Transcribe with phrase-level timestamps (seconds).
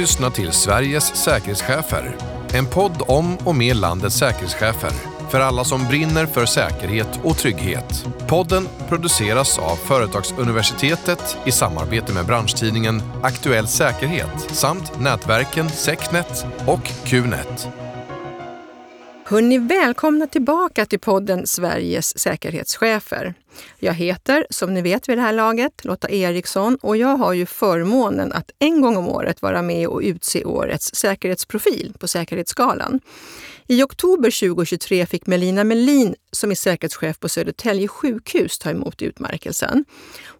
[0.00, 2.16] lyssna till Sveriges säkerhetschefer.
[2.52, 4.90] En podd om och med landets säkerhetschefer.
[5.30, 8.06] För alla som brinner för säkerhet och trygghet.
[8.28, 17.79] Podden produceras av Företagsuniversitetet i samarbete med branschtidningen Aktuell Säkerhet samt nätverken Secnet och Qnet.
[19.30, 23.34] Hörni, välkomna tillbaka till podden Sveriges säkerhetschefer.
[23.78, 27.46] Jag heter, som ni vet vid det här laget, Lotta Eriksson och jag har ju
[27.46, 33.00] förmånen att en gång om året vara med och utse årets säkerhetsprofil på Säkerhetsskalan.
[33.66, 39.84] I oktober 2023 fick Melina Melin, som är säkerhetschef på Södertälje sjukhus, ta emot utmärkelsen.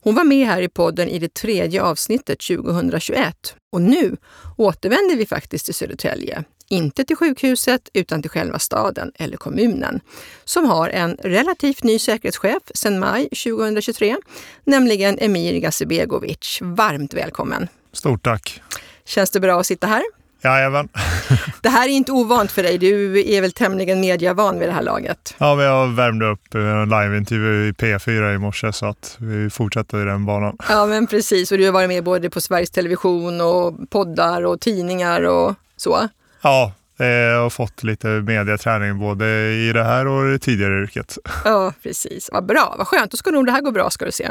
[0.01, 4.17] Hon var med här i podden i det tredje avsnittet 2021 och nu
[4.57, 10.01] återvänder vi faktiskt till Södertälje inte till sjukhuset utan till själva staden eller kommunen
[10.45, 14.17] som har en relativt ny säkerhetschef sedan maj 2023,
[14.65, 16.59] nämligen Emir Gazibegovic.
[16.63, 17.69] Varmt välkommen!
[17.93, 18.63] Stort tack!
[19.05, 20.03] Känns det bra att sitta här?
[20.43, 20.89] Jajamän.
[21.63, 22.79] Det här är inte ovant för dig.
[22.79, 25.35] Du är väl tämligen mediavan vid det här laget?
[25.39, 30.03] Ja, vi har värmt upp en liveintervju i P4 i morse så att vi fortsätter
[30.03, 30.57] i den banan.
[30.69, 31.53] Ja, men precis.
[31.53, 36.09] Och du har varit med både på Sveriges Television och poddar och tidningar och så.
[36.43, 41.19] Ja, jag har fått lite mediaträning både i det här och det tidigare yrket.
[41.45, 42.31] Ja, precis.
[42.33, 43.11] Vad bra, vad skönt.
[43.11, 44.31] Då ska nog det här gå bra ska du se.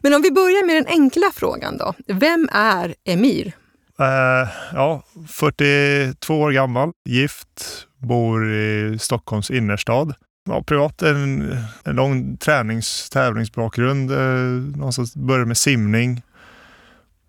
[0.00, 1.94] Men om vi börjar med den enkla frågan då.
[2.06, 3.52] Vem är Emir?
[4.00, 10.14] Uh, ja, 42 år gammal, gift, bor i Stockholms innerstad.
[10.48, 14.10] Ja, privat en, en lång tränings tävlingsbakgrund.
[14.10, 16.22] Uh, någonstans började med simning.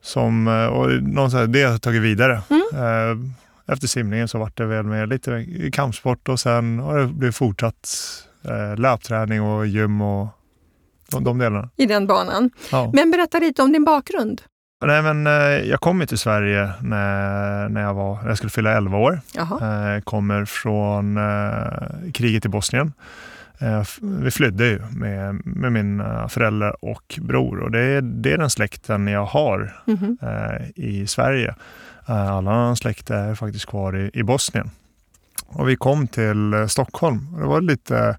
[0.02, 2.42] Som, uh, och någonstans, det har jag tagit vidare.
[2.50, 3.34] Mm
[3.72, 7.90] efter simningen så vart det väl med lite kampsport och sen har det blivit fortsatt
[8.44, 10.28] eh, löpträning och gym och
[11.12, 11.70] de, de delarna.
[11.76, 12.52] I den banan.
[12.72, 12.92] Ja.
[12.94, 14.42] Men berätta lite om din bakgrund.
[14.86, 15.34] Nej, men, eh,
[15.70, 19.22] jag kom till Sverige när, när jag, var, jag skulle fylla 11 år.
[19.38, 22.94] Eh, kommer från eh, kriget i Bosnien.
[23.60, 28.38] Eh, vi flydde ju med, med mina föräldrar och bror och det är, det är
[28.38, 30.72] den släkten jag har mm -hmm.
[30.76, 31.56] i Sverige.
[32.10, 34.72] Eh, all annan släkt är faktiskt kvar i, i Bosnien.
[35.48, 37.28] Och vi kom till eh, Stockholm.
[37.38, 38.18] Det var lite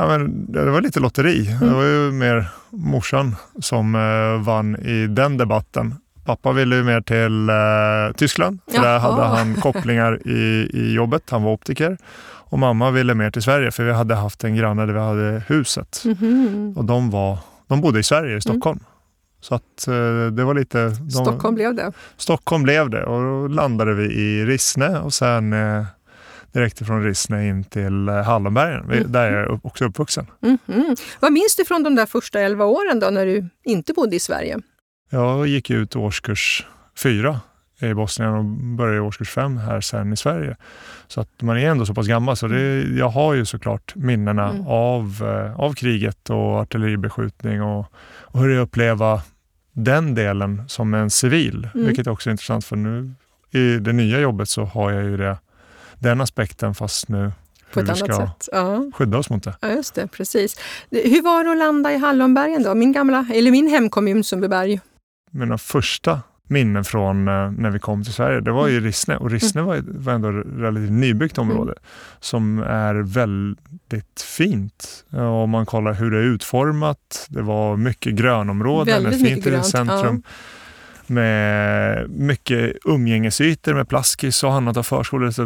[0.00, 1.48] Ja, men det var lite lotteri.
[1.48, 1.68] Mm.
[1.68, 5.94] Det var ju mer morsan som eh, vann i den debatten.
[6.24, 8.84] Pappa ville ju mer till eh, Tyskland, för Jaha.
[8.84, 11.30] där hade han kopplingar i, i jobbet.
[11.30, 11.98] Han var optiker.
[12.50, 15.42] Och mamma ville mer till Sverige, för vi hade haft en granne där vi hade
[15.46, 16.02] huset.
[16.04, 16.74] Mm.
[16.76, 18.78] Och de, var, de bodde i Sverige, i Stockholm.
[18.78, 18.89] Mm.
[19.40, 20.88] Så att eh, det var lite...
[20.88, 21.92] De, Stockholm blev det?
[22.16, 25.84] Stockholm blev det och då landade vi i Rissne och sen eh,
[26.52, 29.12] direkt från Rissne in till eh, Hallonbergen, mm.
[29.12, 30.26] där jag är också uppvuxen.
[30.42, 31.00] Mm -hmm.
[31.20, 34.20] Vad minns du från de där första elva åren då, när du inte bodde i
[34.20, 34.58] Sverige?
[35.10, 37.40] Jag gick ut årskurs fyra
[37.80, 40.56] i Bosnien och började i årskurs fem här sen i Sverige.
[41.06, 44.50] Så att man är ändå så pass gammal så det, jag har ju såklart minnena
[44.50, 44.66] mm.
[44.66, 45.24] av,
[45.56, 47.86] av kriget och artilleribeskjutning och,
[48.20, 49.22] och hur det är att uppleva
[49.72, 51.86] den delen som en civil, mm.
[51.86, 53.12] vilket också är intressant för nu
[53.50, 55.38] i det nya jobbet så har jag ju det,
[55.98, 57.32] den aspekten fast nu
[57.72, 58.48] på ett annat sätt.
[58.52, 58.90] Ja.
[58.94, 59.56] skydda oss mot det.
[59.60, 60.06] Ja, just det.
[60.06, 60.56] Precis.
[60.90, 62.74] Hur var det att landa i Hallonbergen då?
[62.74, 64.80] Min gamla, eller min hemkommun Sundbyberg.
[65.30, 66.20] Mina första
[66.50, 68.84] minnen från eh, när vi kom till Sverige, det var ju mm.
[68.84, 69.16] Rissne.
[69.16, 71.50] Och Rissne var, var ändå ett relativt nybyggt mm.
[71.50, 71.82] område mm.
[72.20, 75.04] som är väldigt fint.
[75.10, 77.26] Om man kollar hur det är utformat.
[77.28, 80.22] Det var mycket grönområden, ett fint grönt, centrum.
[80.26, 80.32] Ja.
[81.06, 85.28] Med mycket umgängesytor med plaskis och annat av förskolor.
[85.28, 85.38] Ett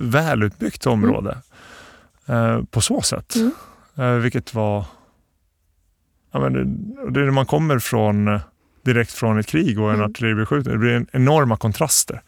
[0.00, 1.38] välutbyggt område
[2.26, 2.66] mm.
[2.66, 3.34] på så sätt.
[3.36, 3.52] Mm.
[3.96, 4.84] Eh, vilket var...
[6.32, 8.40] Ja, men det, det man kommer från
[8.84, 10.10] direkt från ett krig och en mm.
[10.10, 10.72] artilleribeskjutning.
[10.72, 12.22] Det blir enorma kontraster.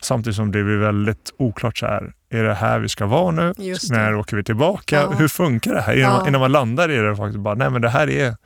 [0.00, 3.54] Samtidigt som det blir väldigt oklart så här, är det här vi ska vara nu?
[3.90, 4.96] När åker vi tillbaka?
[4.96, 5.10] Ja.
[5.10, 5.94] Hur funkar det här?
[5.94, 5.98] Ja.
[5.98, 8.36] Innan, innan, man landar i det faktiskt bara, nej men det här är,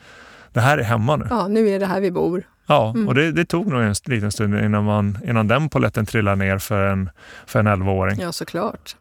[0.53, 1.27] det här är hemma nu.
[1.31, 2.43] Ja, nu är det här vi bor.
[2.67, 3.09] Ja, mm.
[3.09, 6.59] och det, det, tog nog en liten stund innan, man, innan den poletten trillade ner
[6.59, 7.11] för en,
[7.47, 8.21] för en 11-åring.
[8.21, 8.97] Ja, såklart.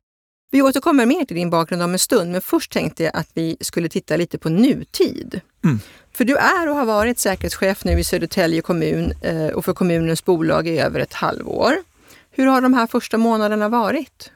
[0.52, 3.58] Vi återkommer mer till din bakgrund om en stund, men först tänkte jag att vi
[3.60, 5.42] skulle titta lite på nutid.
[5.64, 5.80] Mm.
[6.14, 10.26] För du är och har varit säkerhetschef nu i Södertälje kommun eh, och för kommunens
[10.26, 11.74] bolag i över ett halvår.
[12.32, 14.32] Hur har de här första månaderna varit?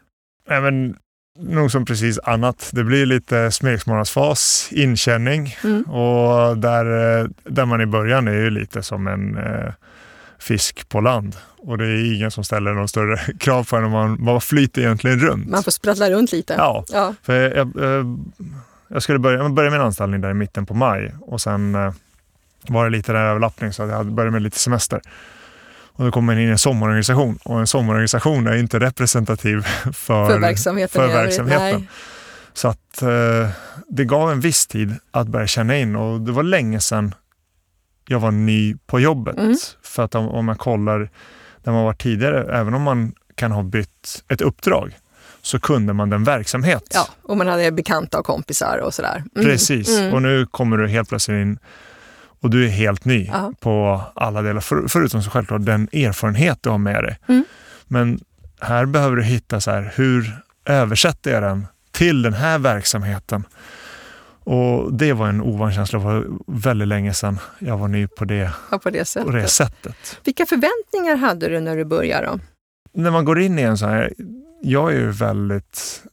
[0.48, 0.96] Men,
[1.40, 2.70] nog som precis annat.
[2.74, 5.84] Det blir lite smekmånadsfas, inkänning mm.
[5.84, 6.86] och där,
[7.20, 9.74] eh, där man i början är ju lite som en eh,
[10.40, 11.36] fisk på land.
[11.58, 13.92] Och det är ingen som ställer någon större krav på en.
[13.92, 15.50] Man, man flyter egentligen runt.
[15.50, 16.54] Man får sprattla runt lite.
[16.54, 17.16] Ja, ja.
[17.24, 18.20] För jag, jag,
[18.88, 21.94] jag skulle börja, jag började min anställning där i mitten på maj och sen eh,
[22.68, 25.02] var det lite där överlappning så jag började med lite semester.
[25.96, 29.92] Och då kommer man in i en sommarorganisation och en sommarorganisation är inte representativ för,
[29.92, 31.02] för verksamheten.
[31.02, 31.88] För verksamheten.
[32.54, 33.50] Så att eh,
[33.88, 37.16] det gav en viss tid att börja känna in och det var länge sedan
[38.08, 39.38] jag var ny på jobbet.
[39.38, 39.56] Mm.
[39.84, 41.10] För att om, om man kollar
[41.64, 44.98] där man var tidigare, även om man kan ha bytt ett uppdrag,
[45.44, 46.84] så kunde man den verksamhet.
[46.94, 49.24] Ja, och man hade bekanta och kompisar och sådär.
[49.36, 49.48] Mm.
[49.48, 50.14] Precis, mm.
[50.14, 51.60] och nu kommer du helt plötsligt in
[52.42, 53.54] och du är helt ny Aha.
[53.60, 57.20] på alla delar, för, förutom så självklart den erfarenhet du har med dig.
[57.28, 57.44] Mm.
[57.88, 58.20] Men
[58.60, 63.44] här behöver du hitta så här, hur översätter jag den till den här verksamheten?
[64.46, 66.00] Och Det var en ovan känsla.
[66.00, 69.26] Det var väldigt länge sedan jag var ny på det, ja, på det, sättet.
[69.26, 70.20] på det sättet.
[70.24, 72.28] Vilka förväntningar hade du när du började?
[72.28, 72.40] Då?
[72.94, 74.14] När man går in i en sån här...
[74.66, 76.04] Jag är ju väldigt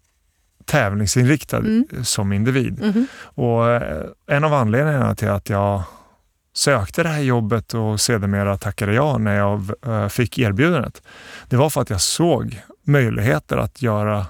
[0.65, 1.87] tävlingsinriktad mm.
[2.03, 2.83] som individ.
[2.83, 3.07] Mm.
[3.23, 5.83] Och eh, En av anledningarna till att jag
[6.53, 11.03] sökte det här jobbet och sedermera tackade ja när jag eh, fick erbjudandet,
[11.49, 14.27] det var för att jag såg möjligheter att göra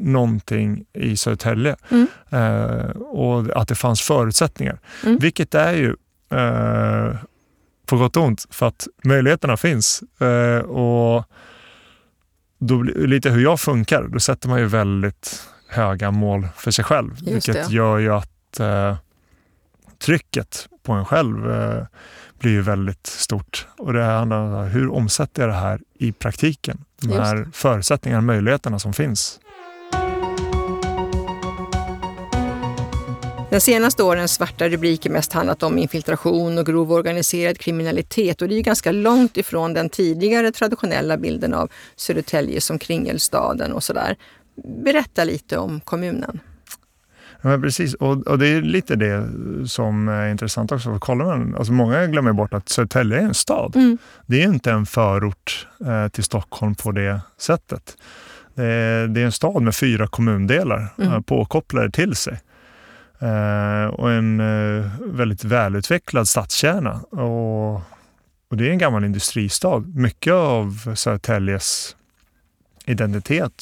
[0.00, 2.06] någonting i Södertälje mm.
[2.30, 4.78] eh, och att det fanns förutsättningar.
[5.04, 5.18] Mm.
[5.18, 5.96] Vilket är ju
[6.30, 7.16] eh,
[7.86, 10.02] på gott och ont för att möjligheterna finns.
[10.20, 11.24] Eh, och
[12.58, 17.10] då, lite hur jag funkar, då sätter man ju väldigt höga mål för sig själv.
[17.18, 17.74] Just vilket det.
[17.74, 18.96] gör ju att eh,
[19.98, 21.84] trycket på en själv eh,
[22.38, 23.66] blir ju väldigt stort.
[23.78, 26.84] Och det handlar om hur omsätter jag det här i praktiken?
[27.00, 29.40] De här förutsättningarna och möjligheterna som finns.
[33.50, 38.54] Den senaste årens svarta rubriker mest handlat om infiltration och grov organiserad kriminalitet och det
[38.54, 44.16] är ganska långt ifrån den tidigare traditionella bilden av Södertälje som kringelstaden och sådär.
[44.84, 46.40] Berätta lite om kommunen.
[47.42, 49.28] Ja, precis, och, och, det är lite det
[49.68, 50.92] som är intressant också.
[50.92, 53.76] För kollar man, alltså många glömmer bort att Södertälje är en stad.
[53.76, 53.98] Mm.
[54.26, 57.96] Det är inte en förort eh, till Stockholm på det sättet.
[58.54, 61.12] Det är, det är en stad med fyra kommundelar mm.
[61.12, 62.40] eh, påkopplade till sig.
[63.18, 67.00] Eh, och en eh, väldigt välutvecklad stadskärna.
[67.00, 67.74] Och,
[68.50, 69.78] och det är en gammal industristad.
[69.94, 71.96] Mycket av Södertäljes
[72.86, 73.52] identitet,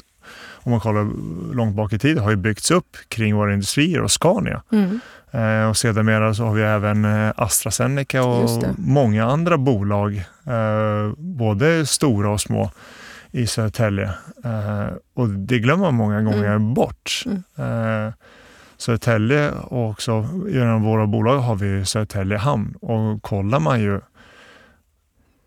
[0.53, 1.09] om man kollar
[1.55, 4.63] långt bak i tiden, har ju byggts upp kring våra industrier och Scania.
[4.73, 5.01] Mm.
[5.31, 10.17] Eh, och sedermera så har vi även eh, AstraZeneca och många andra bolag,
[10.47, 12.71] eh, både stora och små,
[13.31, 14.11] i Södertälje.
[14.45, 16.75] Eh, och det glömmer man många gånger mm.
[16.75, 17.25] bort.
[17.27, 18.13] Mm.
[18.85, 24.01] Södertälje och också genom våra bolag har vi Södertälje hamn och kollar man ju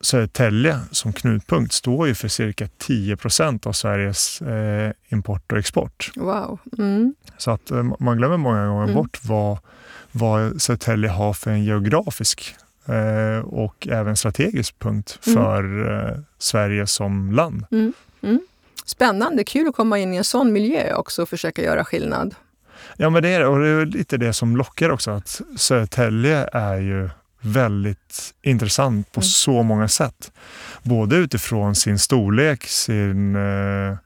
[0.02, 6.12] Södertälje som knutpunkt står ju för cirka 10 procent av Sveriges eh, import och export.
[6.16, 6.60] Wow.
[6.78, 7.16] Mm.
[7.38, 8.96] Så att eh, man glömmer många gånger mm.
[8.96, 9.58] bort vad,
[10.12, 12.56] vad Södertälje har för en geografisk
[12.86, 15.36] eh, och även strategisk punkt mm.
[15.36, 16.26] för mm.
[16.38, 17.66] Sverige som land.
[17.72, 17.94] Mm.
[18.22, 18.40] Mm.
[18.86, 22.36] Spännande, kul att komma in i en sån miljö också och försöka göra skillnad.
[22.98, 25.12] Ja, men det är och det är lite det som lockar också.
[25.12, 27.10] Att Södertälje är ju
[27.42, 29.26] väldigt intressant på mm.
[29.26, 30.32] så många sätt.
[30.84, 33.98] Både utifrån sin storlek, sin, eh,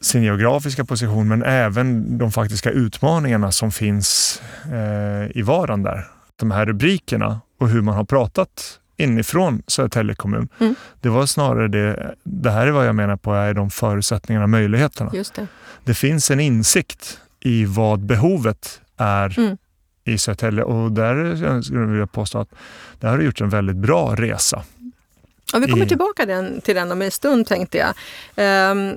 [0.00, 4.42] sin geografiska position men även de faktiska utmaningarna som finns
[4.72, 6.06] eh, i vardagen där.
[6.36, 10.48] De här rubrikerna och hur man har pratat inifrån Södertälje kommun.
[10.60, 10.74] Mm.
[11.00, 14.50] Det var snarare det, det här är vad jag menar på är de förutsättningarna och
[14.50, 15.10] möjligheterna.
[15.14, 15.46] Just det.
[15.84, 19.56] det finns en insikt i vad behovet är mm.
[20.04, 20.62] i Södertälje.
[20.64, 22.48] Och där skulle jag vilja påstå att
[23.00, 24.64] det har gjort en väldigt bra resa.
[25.52, 25.88] Ja, vi kommer I...
[25.88, 27.94] tillbaka den, till den om en stund tänkte jag.
[28.70, 28.94] Um,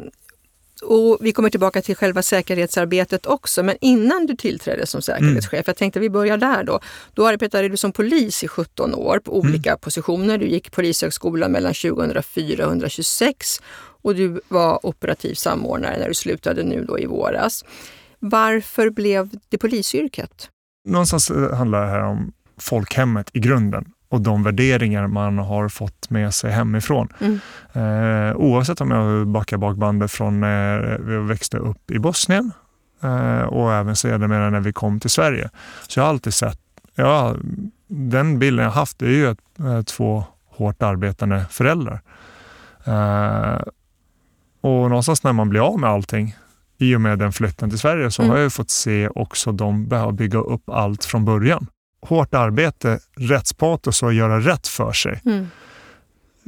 [0.81, 5.63] och vi kommer tillbaka till själva säkerhetsarbetet också, men innan du tillträdde som säkerhetschef, mm.
[5.65, 6.79] jag tänkte vi börjar där då.
[7.13, 9.79] Då arbetade du som polis i 17 år på olika mm.
[9.79, 10.37] positioner.
[10.37, 13.61] Du gick Polishögskolan mellan 2004 och 2026
[14.01, 17.65] och du var operativ samordnare när du slutade nu då i våras.
[18.19, 20.49] Varför blev det polisyrket?
[20.85, 26.09] Någonstans eh, handlar det här om folkhemmet i grunden och de värderingar man har fått
[26.09, 27.07] med sig hemifrån.
[27.19, 27.39] Mm.
[27.73, 32.51] Eh, oavsett om jag backar bak bandet från när vi växte upp i Bosnien
[33.03, 35.49] eh, och även sedermera när vi kom till Sverige.
[35.87, 36.59] Så jag har alltid sett,
[36.95, 37.35] ja,
[37.87, 42.01] den bilden jag haft är ju ett, eh, två hårt arbetande föräldrar.
[42.83, 43.61] Eh,
[44.61, 46.35] och någonstans när man blir av med allting
[46.79, 48.31] i och med den flytten till Sverige så mm.
[48.31, 51.67] har jag fått se också de behöva bygga upp allt från början.
[52.01, 55.21] Hårt arbete, rättspatos och göra rätt för sig.
[55.25, 55.47] Mm.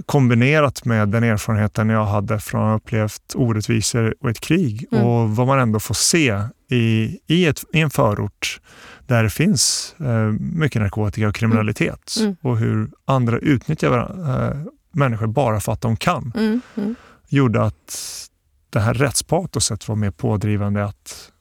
[0.05, 5.05] Kombinerat med den erfarenheten jag hade från att ha upplevt orättvisor och ett krig mm.
[5.05, 8.61] och vad man ändå får se i, i, ett, i en förort
[9.07, 12.25] där det finns eh, mycket narkotika och kriminalitet mm.
[12.25, 12.37] mm.
[12.41, 14.57] och hur andra utnyttjar varandra, eh,
[14.91, 16.33] människor bara för att de kan.
[16.35, 16.95] Mm.
[17.29, 18.27] Gjorde att
[18.71, 20.85] det här rättspatoset var mer pådrivande.
[20.85, 21.31] Att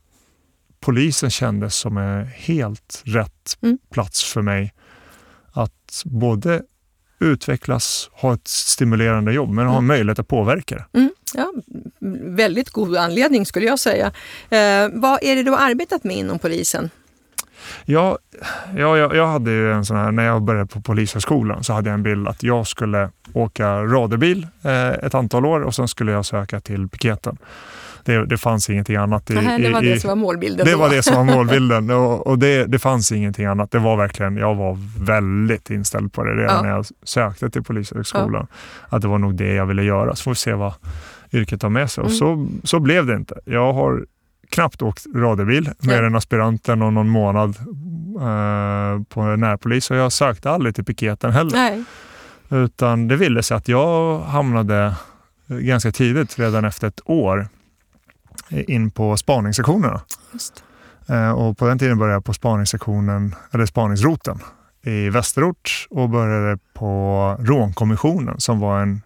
[0.80, 3.78] polisen kändes som en helt rätt mm.
[3.90, 4.74] plats för mig.
[5.52, 6.62] Att både
[7.20, 9.86] utvecklas, ha ett stimulerande jobb, men ha mm.
[9.86, 10.98] möjlighet att påverka det.
[10.98, 11.10] Mm.
[11.34, 11.52] Ja,
[12.36, 14.06] väldigt god anledning skulle jag säga.
[14.50, 16.90] Eh, vad är det du har arbetat med inom polisen?
[17.84, 18.18] Ja,
[18.76, 21.90] ja jag, jag hade ju en sån här, när jag började på Polishögskolan så hade
[21.90, 26.12] jag en bild att jag skulle åka radiobil eh, ett antal år och sen skulle
[26.12, 27.38] jag söka till piketen.
[28.04, 29.30] Det, det fanns ingenting annat.
[29.30, 30.66] I, Aha, det var i, det som var målbilden?
[30.66, 30.78] Det då.
[30.78, 33.70] var det som var målbilden och, och det, det fanns ingenting annat.
[33.70, 36.62] Det var verkligen, jag var väldigt inställd på det redan ja.
[36.62, 38.46] när jag sökte till Polishögskolan.
[38.50, 38.96] Ja.
[38.96, 40.14] Att det var nog det jag ville göra.
[40.14, 40.72] Så får vi se vad
[41.32, 42.02] yrket har med sig.
[42.02, 42.10] Mm.
[42.10, 43.40] Och så, så blev det inte.
[43.44, 44.06] Jag har
[44.50, 47.56] knappt åkt radiobil, mer än aspiranten och någon månad
[48.20, 49.90] eh, på närpolis.
[49.90, 51.52] Och jag sökte aldrig till piketen heller.
[51.52, 51.84] Nej.
[52.50, 54.94] Utan det ville sig att jag hamnade
[55.48, 57.48] ganska tidigt, redan efter ett år,
[58.48, 60.00] in på spaningssektionerna.
[61.08, 64.38] Eh, och på den tiden började jag på spaningssektionen, eller spaningsroten
[64.82, 69.02] i Västerort och började på rånkommissionen som var en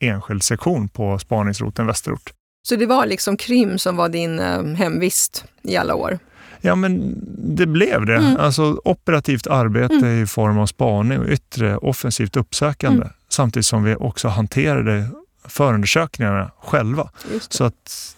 [0.00, 2.32] enskild sektion på spaningsroten Västerort.
[2.66, 6.18] Så det var liksom krim som var din eh, hemvist i alla år?
[6.60, 7.14] Ja, men
[7.56, 8.16] det blev det.
[8.16, 8.36] Mm.
[8.36, 10.22] Alltså operativt arbete mm.
[10.22, 13.02] i form av spaning och yttre offensivt uppsökande.
[13.02, 13.12] Mm.
[13.28, 15.08] Samtidigt som vi också hanterade
[15.44, 17.10] förundersökningarna själva.
[17.48, 18.16] Så att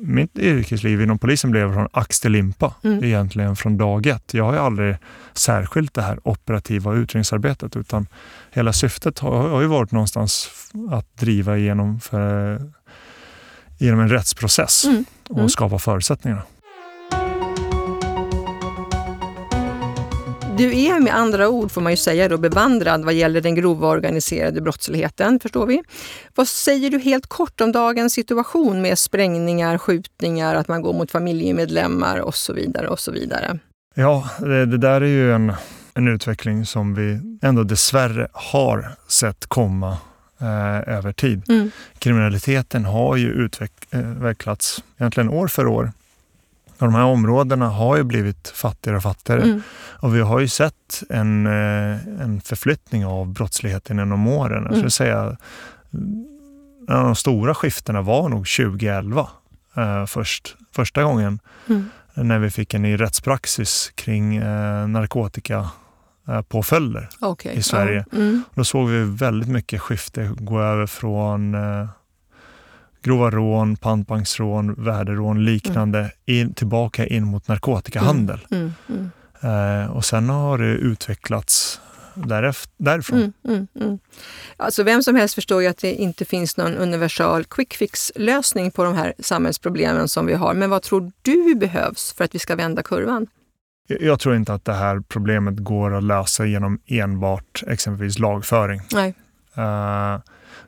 [0.00, 3.04] mitt yrkesliv inom polisen blev från ax till limpa mm.
[3.04, 4.34] egentligen från dag ett.
[4.34, 4.96] Jag har ju aldrig
[5.32, 8.06] särskilt det här operativa utredningsarbetet utan
[8.50, 10.50] hela syftet har, har ju varit någonstans
[10.90, 12.60] att driva igenom, för,
[13.78, 15.04] genom en rättsprocess mm.
[15.28, 15.48] och mm.
[15.48, 16.42] skapa förutsättningarna.
[20.58, 23.88] Du är med andra ord, får man ju säga, då, bevandrad vad gäller den grova
[23.88, 25.82] organiserade brottsligheten, förstår vi.
[26.34, 31.10] Vad säger du helt kort om dagens situation med sprängningar, skjutningar, att man går mot
[31.10, 33.58] familjemedlemmar och så vidare och så vidare?
[33.94, 35.52] Ja, det, det där är ju en,
[35.94, 39.96] en utveckling som vi ändå dessvärre har sett komma
[40.40, 41.42] eh, över tid.
[41.48, 41.70] Mm.
[41.98, 45.92] Kriminaliteten har ju utvecklats egentligen år för år
[46.78, 49.42] de här områdena har ju blivit fattigare och fattigare.
[49.42, 49.62] Mm.
[50.00, 54.58] Och vi har ju sett en, eh, en förflyttning av brottsligheten genom åren.
[54.58, 54.66] Mm.
[54.66, 55.36] Jag skulle säga
[56.88, 59.28] en av de stora skiftena var nog 2011
[59.76, 61.38] eh, först, första gången.
[61.68, 61.90] Mm.
[62.14, 64.88] När vi fick en ny rättspraxis kring eh,
[66.26, 67.54] narkotikapåföljder okay.
[67.54, 68.04] i Sverige.
[68.10, 68.18] Ja.
[68.18, 68.42] Mm.
[68.54, 71.88] Då såg vi väldigt mycket skifte gå över från eh,
[73.02, 76.10] grova rån, pantbanksrån, värderån, liknande mm.
[76.24, 78.46] in, tillbaka in mot narkotikahandel.
[78.50, 78.72] Mm.
[78.88, 79.10] Mm.
[79.40, 79.82] mm.
[79.84, 81.80] Eh, och sen har det utvecklats
[82.14, 83.18] därefter, därifrån.
[83.18, 83.98] Mm, mm, mm.
[84.56, 88.84] Alltså vem som helst förstår ju att det inte finns någon universal quick fix-lösning på
[88.84, 90.54] de här samhällsproblemen som vi har.
[90.54, 93.26] Men vad tror du behövs för att vi ska vända kurvan?
[93.86, 98.80] Jag tror inte att det här problemet går att lösa genom enbart exempelvis lagföring.
[98.92, 99.14] Nej.
[99.58, 100.18] Uh,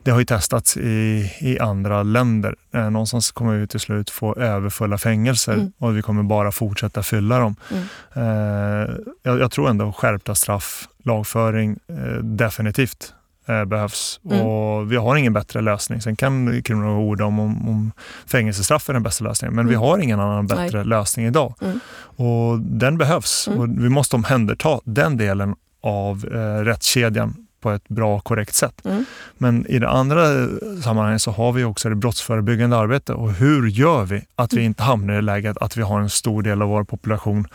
[0.03, 2.55] det har ju testats i, i andra länder.
[2.71, 5.71] Eh, någonstans kommer vi till slut få överfulla fängelser mm.
[5.77, 7.55] och vi kommer bara fortsätta fylla dem.
[7.71, 7.83] Mm.
[8.13, 8.89] Eh,
[9.23, 13.13] jag, jag, tror ändå skärpta straff, lagföring eh, definitivt
[13.49, 14.19] eh, behövs.
[14.25, 14.45] Mm.
[14.45, 16.01] Och vi har ingen bättre lösning.
[16.01, 17.91] Sen kan kriminella orda om, om, om
[18.25, 19.87] fängelsestraff är den bästa lösningen, men vi mm.
[19.87, 20.85] har ingen annan bättre Nej.
[20.85, 21.53] lösning idag.
[21.61, 21.79] Mm.
[21.99, 23.59] Och den behövs mm.
[23.59, 28.85] och vi måste omhänderta den delen av eh, rättskedjan på ett bra korrekt sätt.
[28.85, 29.05] Mm.
[29.37, 30.47] Men i det andra
[30.83, 34.65] sammanhanget så har vi också det brottsförebyggande arbetet och hur gör vi att vi mm.
[34.65, 37.47] inte hamnar i läget att vi har en stor del av vår population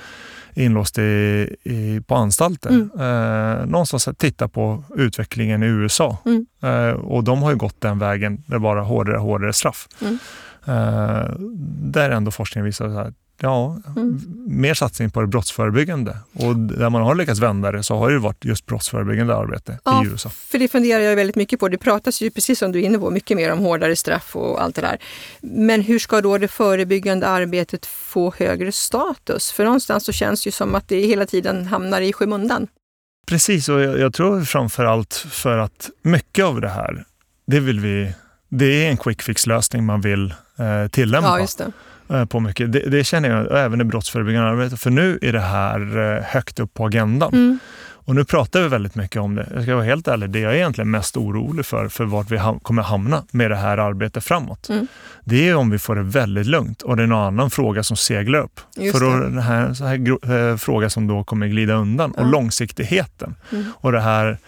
[0.55, 2.71] inlåst i, i, på anstalter.
[2.71, 2.91] Mm.
[2.99, 6.19] Eh, någonstans att titta på utvecklingen i USA.
[6.25, 6.47] Mm.
[6.63, 9.89] Eh, och de har ju gått den vägen med bara hårdare och hårdare straff.
[10.01, 10.19] Mm.
[10.67, 11.35] Eh,
[11.95, 14.21] där ändå forskningen visar att ja, mm.
[14.47, 16.17] mer satsning på det brottsförebyggande.
[16.33, 20.05] Och där man har lyckats vända det så har det varit just brottsförebyggande arbete ja,
[20.05, 20.29] i USA.
[20.29, 21.69] För det funderar jag väldigt mycket på.
[21.69, 24.63] Det pratas ju, precis som du är inne på, mycket mer om hårdare straff och
[24.63, 24.99] allt det där.
[25.41, 29.53] Men hur ska då det förebyggande arbetet få högre status?
[29.53, 32.67] För någonstans så känns det ju som att det hela tiden hamnar i skymundan.
[33.27, 37.05] Precis, och jag, jag tror framförallt för att mycket av det här,
[37.47, 38.13] det vill vi
[38.49, 41.29] det är en quick fix-lösning man vill eh, tillämpa.
[41.29, 41.67] Ja,
[42.09, 42.73] Eh, på mycket.
[42.73, 46.61] Det, det, känner jag även i brottsförebyggande arbete, för nu är det här eh, högt
[46.61, 47.35] upp på agendan.
[47.35, 47.59] Mm.
[48.07, 49.47] Och nu pratar vi väldigt mycket om det.
[49.55, 52.39] Jag ska vara helt ärlig, det jag är egentligen mest orolig för, för vart vi
[52.39, 54.69] ha, kommer hamna med det här arbetet framåt.
[54.69, 54.87] Mm.
[55.25, 57.97] Det är om vi får det väldigt lugnt och det är någon annan fråga som
[57.97, 58.61] seglar upp.
[58.77, 59.23] Just för då, det.
[59.23, 62.23] den här, så här äh, fråga som då kommer glida undan ja.
[62.23, 63.35] och långsiktigheten.
[63.53, 63.65] Mm.
[63.75, 64.39] Och det här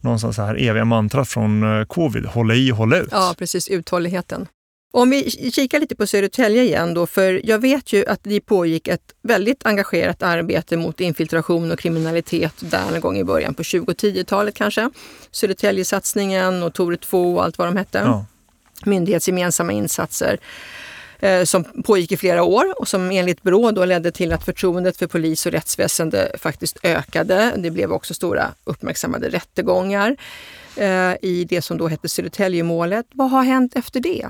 [0.00, 3.08] någonstans här eviga mantrat från eh, covid, hålla i och hålla ut.
[3.10, 4.46] Ja, precis, uthålligheten.
[4.96, 8.88] Om vi kikar lite på Södertälje igen då, för jag vet ju att det pågick
[8.88, 14.54] ett väldigt engagerat arbete mot infiltration och kriminalitet där någon gång i början på 2010-talet
[14.54, 14.90] kanske.
[15.30, 17.98] Södertäljesatsningen och Tore 2 och allt vad de hette.
[17.98, 18.26] Ja.
[18.84, 20.38] Myndighetsgemensamma insatser
[21.20, 24.96] eh, som pågick i flera år och som enligt Brå då ledde till att förtroendet
[24.96, 27.52] för polis och rättsväsende faktiskt ökade.
[27.56, 30.16] Det blev också stora uppmärksammade rättegångar
[30.76, 33.06] eh, i det som då hette Södertäljemålet.
[33.12, 34.28] Vad har hänt efter det?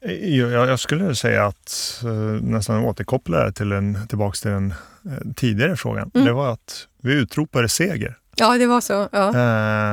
[0.00, 2.10] Jag, jag skulle säga att eh,
[2.42, 4.74] nästan återkoppla det till en, tillbaks till den
[5.04, 6.10] eh, tidigare frågan.
[6.14, 6.26] Mm.
[6.26, 8.18] Det var att vi utropade seger.
[8.36, 9.08] Ja, det var så.
[9.12, 9.26] Ja.
[9.28, 9.34] Uh,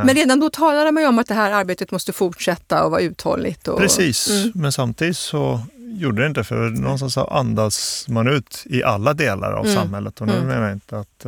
[0.06, 3.02] men redan då talade man ju om att det här arbetet måste fortsätta och vara
[3.02, 3.68] uthålligt.
[3.68, 4.52] Och, precis, mm.
[4.56, 9.52] men samtidigt så gjorde det inte för någonstans så andas man ut i alla delar
[9.52, 9.78] av mm.
[9.78, 10.22] samhället.
[10.22, 10.48] Och nu mm.
[10.48, 11.26] menar jag inte att,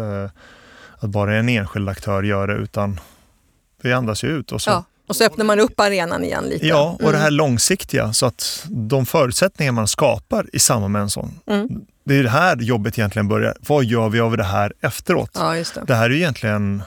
[0.99, 2.99] att bara en enskild aktör gör det utan
[3.81, 4.51] vi andas ju ut.
[4.51, 4.83] Och så ja.
[5.07, 6.67] Och så öppnar man upp arenan igen lite.
[6.67, 7.11] Ja, och mm.
[7.11, 11.39] det här långsiktiga så att de förutsättningar man skapar i samband med en sån.
[11.47, 11.67] Mm.
[12.03, 13.57] Det är det här jobbet egentligen börjar.
[13.59, 15.31] Vad gör vi av det här efteråt?
[15.33, 15.83] Ja, det.
[15.87, 16.83] det här är egentligen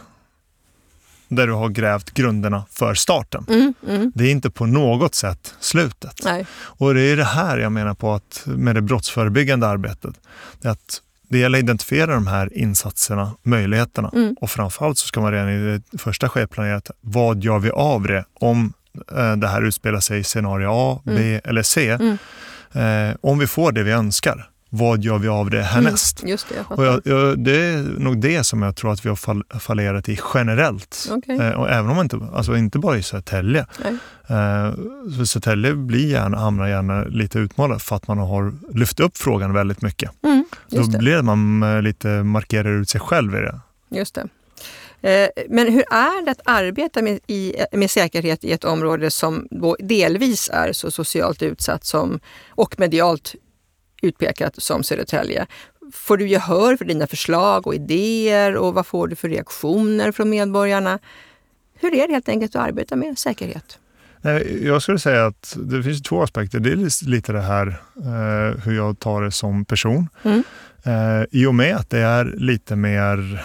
[1.29, 3.47] där du har grävt grunderna för starten.
[3.49, 4.13] Mm, mm.
[4.15, 6.21] Det är inte på något sätt slutet.
[6.25, 6.47] Nej.
[6.53, 10.15] Och det är det här jag menar på att med det brottsförebyggande arbetet.
[10.61, 14.37] Det att det gäller att identifiera de här insatserna, möjligheterna mm.
[14.41, 18.03] och framförallt så ska man redan i det första skedet planera vad gör vi av
[18.03, 18.73] det om
[19.17, 21.41] eh, det här utspelar sig i scenario A, B mm.
[21.45, 21.91] eller C.
[21.91, 22.19] Mm.
[22.73, 26.21] Eh, om vi får det vi önskar, vad gör vi av det härnäst?
[26.23, 29.09] Mm, just det, och jag, jag, det är nog det som jag tror att vi
[29.09, 31.09] har fall, fallerat i generellt.
[31.11, 31.37] Okay.
[31.37, 33.67] Eh, och även om inte, alltså inte bara i Södertälje.
[34.27, 34.75] Eh,
[35.27, 39.83] Södertälje blir gärna, hamnar gärna lite utmålad för att man har lyft upp frågan väldigt
[39.83, 40.11] mycket.
[40.25, 40.99] Mm, Då det.
[40.99, 43.61] blir man eh, lite markerar ut sig själv i det.
[43.91, 44.29] Just det.
[45.03, 49.49] Eh, men hur är det att arbeta med, i, med säkerhet i ett område som
[49.79, 53.35] delvis är så socialt utsatt som, och medialt
[54.01, 55.47] utpekat som Södertälje.
[55.93, 60.31] Får du gehör för dina förslag och idéer och vad får du för reaktioner från
[60.31, 60.99] medborgarna?
[61.75, 63.79] Hur är det helt enkelt att arbeta med säkerhet?
[64.63, 66.61] Jag skulle säga att det finns två aspekter.
[66.61, 70.09] Det är lite det här eh, hur jag tar det som person.
[70.23, 70.43] Mm.
[70.83, 73.45] Eh, I och med att det är lite mer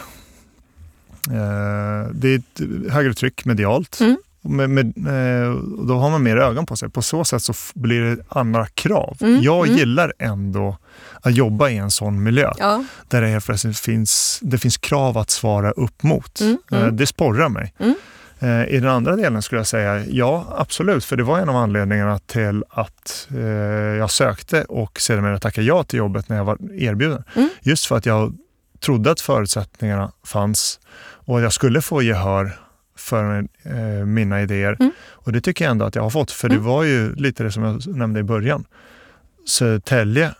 [1.32, 4.00] eh, det är ett högre tryck medialt.
[4.00, 4.18] Mm.
[4.46, 5.56] Med, med, eh,
[5.88, 6.90] då har man mer ögon på sig.
[6.90, 9.18] På så sätt så blir det andra krav.
[9.22, 9.78] Mm, jag mm.
[9.78, 10.78] gillar ändå
[11.22, 12.84] att jobba i en sån miljö ja.
[13.08, 16.42] där det helt finns, det finns krav att svara upp mot.
[16.42, 16.98] Mm, eh, mm.
[16.98, 17.74] det sporrar mig.
[17.80, 17.96] Mm.
[18.40, 21.06] Eh, I den andra delen skulle jag säga ja, absolut.
[21.06, 23.40] För det var en av anledningarna till att eh,
[23.98, 27.24] jag sökte och sedermera tackade ja till jobbet när jag var erbjuden.
[27.36, 27.50] Mm.
[27.62, 28.38] Just för att jag
[28.80, 30.80] trodde att förutsättningarna fanns
[31.26, 32.60] och att jag skulle få gehör
[32.96, 34.78] för eh, mina idéer.
[34.80, 34.92] Mm.
[35.02, 36.58] Och det tycker jag ändå att jag har fått, för mm.
[36.58, 38.66] det var ju lite det som jag nämnde i början.
[39.48, 40.32] Södertälje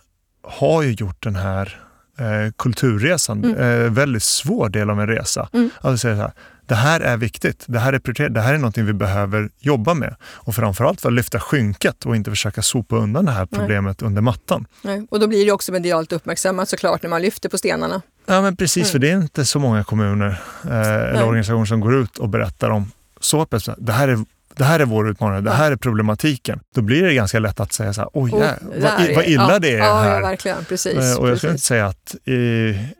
[0.42, 1.80] har ju gjort den här
[2.18, 3.56] eh, kulturresan, mm.
[3.56, 5.48] eh, väldigt svår del av en resa.
[5.52, 5.70] Mm.
[5.80, 6.32] Alltså säga så här,
[6.66, 10.16] det här är viktigt, det här är det här är någonting vi behöver jobba med.
[10.22, 14.08] Och framförallt för att lyfta skynket och inte försöka sopa undan det här problemet Nej.
[14.08, 14.66] under mattan.
[14.82, 15.06] Nej.
[15.10, 18.02] Och då blir det också medialt uppmärksammat såklart när man lyfter på stenarna.
[18.26, 18.92] Ja men precis, mm.
[18.92, 22.70] för det är inte så många kommuner eh, eller organisationer som går ut och berättar
[22.70, 23.46] om så
[23.78, 24.18] det här är
[24.56, 26.60] det här är vår utmaning, det här är problematiken.
[26.74, 29.58] Då blir det ganska lätt att säga så här, oj, oh, vad, vad illa ja,
[29.58, 30.14] det är ja, här.
[30.14, 30.64] Ja, verkligen.
[30.64, 32.34] Precis, eh, och jag skulle inte säga att i,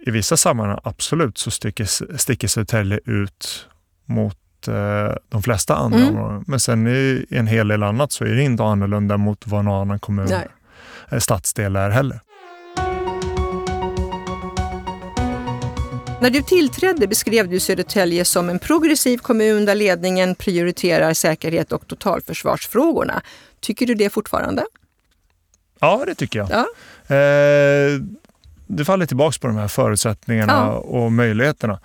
[0.07, 3.67] i vissa sammanhang, absolut, så sticker, sticker Södertälje ut
[4.05, 4.37] mot
[4.69, 6.17] eh, de flesta andra mm.
[6.17, 6.45] områden.
[6.47, 9.65] Men sen i, i en hel del annat så är det inte annorlunda mot vad
[9.65, 10.49] någon annan kommun, Nej.
[11.09, 12.21] Eh, stadsdel är heller.
[16.21, 21.87] När du tillträdde beskrev du Södertälje som en progressiv kommun där ledningen prioriterar säkerhet och
[21.87, 23.23] totalförsvarsfrågorna.
[23.61, 24.65] Tycker du det fortfarande?
[25.81, 26.49] Ja, det tycker jag.
[26.51, 26.67] Ja.
[27.17, 28.01] Eh,
[28.67, 30.73] det faller tillbaka på de här förutsättningarna ja.
[30.73, 31.81] och möjligheterna.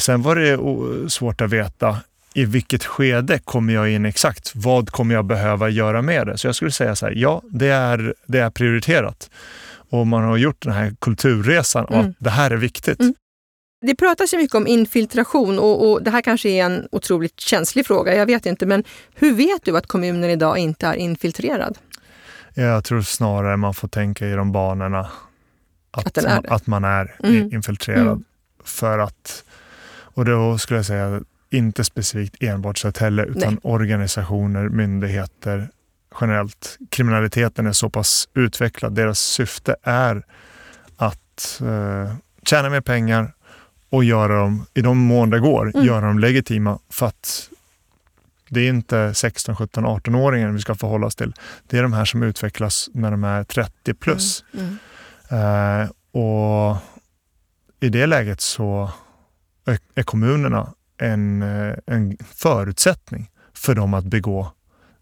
[0.00, 1.98] Sen var det svårt att veta
[2.34, 4.52] i vilket skede kommer jag in exakt?
[4.54, 6.38] Vad kommer jag behöva göra med det?
[6.38, 9.30] Så jag skulle säga så här, ja, det är, det är prioriterat.
[9.90, 12.06] Och man har gjort den här kulturresan och mm.
[12.06, 13.00] att det här är viktigt.
[13.00, 13.14] Mm.
[13.86, 17.86] Det pratas ju mycket om infiltration och, och, det här kanske är en otroligt känslig
[17.86, 18.66] fråga, jag vet inte.
[18.66, 21.78] Men hur vet du att kommunen idag inte är infiltrerad?
[22.54, 25.10] Jag tror snarare man får tänka i de banorna
[25.90, 27.52] att, att, att man är mm.
[27.52, 28.06] infiltrerad.
[28.06, 28.24] Mm.
[28.64, 29.44] För att,
[29.88, 31.20] och då skulle jag säga
[31.50, 33.58] inte specifikt enbart Södertälje utan Nej.
[33.62, 35.68] organisationer, myndigheter
[36.20, 36.78] generellt.
[36.90, 38.94] Kriminaliteten är så pass utvecklad.
[38.94, 40.22] Deras syfte är
[40.96, 43.32] att eh, tjäna mer pengar
[43.90, 45.86] och göra dem, i de mån det går, mm.
[45.86, 46.78] göra dem legitima.
[46.90, 47.50] För att
[48.48, 51.34] det är inte 16, 17, 18-åringar vi ska förhålla oss till.
[51.66, 54.44] Det är de här som utvecklas när de är 30 plus.
[54.54, 54.78] Mm.
[55.28, 55.82] Mm.
[55.82, 55.90] Eh,
[56.22, 56.76] och
[57.80, 58.90] i det läget så
[59.94, 64.52] är kommunerna en, eh, en förutsättning för dem att begå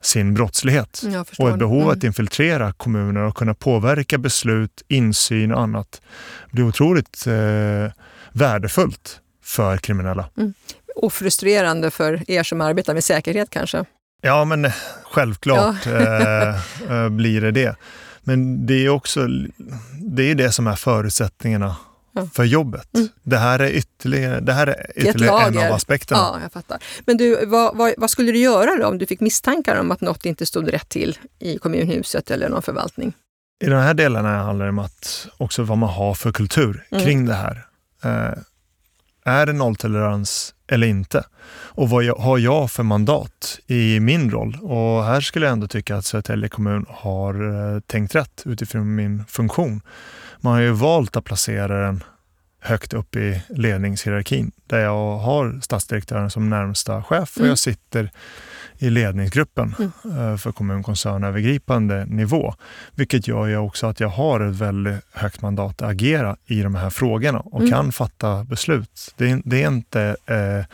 [0.01, 1.03] sin brottslighet.
[1.39, 1.93] Och ett behov mm.
[1.93, 6.03] att infiltrera kommuner och kunna påverka beslut, insyn och annat
[6.51, 7.93] blir otroligt eh,
[8.35, 10.29] värdefullt för kriminella.
[10.37, 10.55] Mm.
[10.97, 13.85] Och frustrerande för er som arbetar med säkerhet kanske?
[14.23, 14.71] Ja, men
[15.05, 15.93] självklart ja.
[15.93, 16.49] eh,
[16.91, 17.77] eh blir det det.
[18.23, 19.27] Men det är också
[20.01, 21.77] det, är det som är förutsättningarna
[22.13, 22.29] ja.
[22.35, 22.95] för jobbet.
[22.95, 23.09] Mm.
[23.23, 26.21] Det här är ytterligare, det här är ytterligare en av aspekterna.
[26.21, 26.83] Ja, jag fattar.
[27.07, 30.01] Men du, vad, vad, vad, skulle du göra då om du fick misstankar om att
[30.01, 33.13] något inte stod rätt till i kommunhuset eller någon förvaltning?
[33.65, 37.05] I de här delarna handlar det om att också vad man har för kultur mm.
[37.05, 37.67] kring det här.
[38.05, 38.39] Eh,
[39.25, 41.25] är det nolltolerans eller inte?
[41.51, 44.59] Och vad jag, har jag för mandat i min roll?
[44.63, 47.35] Och här skulle jag ändå tycka att Södertälje kommun har
[47.75, 49.81] eh, tänkt rätt utifrån min funktion.
[50.41, 52.03] Man har ju valt att placera den
[52.61, 57.49] högt upp i ledningshierarkin där jag har stadsdirektören som närmsta chef och mm.
[57.49, 58.11] jag sitter
[58.79, 60.19] i ledningsgruppen mm.
[60.19, 62.55] Eh, för kommunkoncernövergripande nivå.
[62.95, 66.75] Vilket gör ju också att jag har ett väldigt högt mandat att agera i de
[66.75, 67.73] här frågorna och mm.
[67.73, 69.15] kan fatta beslut.
[69.17, 70.65] Det är, det är inte eh,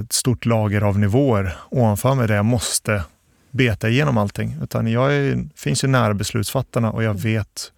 [0.00, 3.04] ett stort lager av nivåer ovanför mig där jag måste
[3.50, 4.56] beta igenom allting.
[4.62, 7.22] Utan jag är, finns ju nära beslutsfattarna och jag mm.
[7.22, 7.72] vet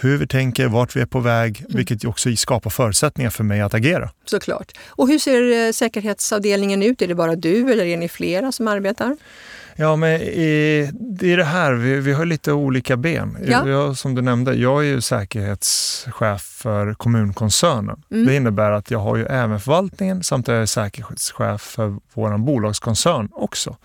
[0.00, 1.76] hur vi tänker, vart vi är på väg, mm.
[1.76, 4.10] vilket också skapar förutsättningar för mig att agera.
[4.24, 4.72] Såklart.
[4.88, 7.02] Och hur ser eh, säkerhetsavdelningen ut?
[7.02, 9.16] Är det bara du eller är ni flera som arbetar?
[9.78, 13.38] Ja, men i, det är det här, vi, vi har lite olika ben.
[13.46, 13.68] Ja.
[13.68, 18.02] Jag, som du nämnde, jag är ju säkerhetschef för kommunkoncernen.
[18.10, 18.26] Mm.
[18.26, 23.28] Det innebär att jag har ju även förvaltningen samt jag är säkerhetschef för vår bolagskoncern
[23.32, 23.76] också.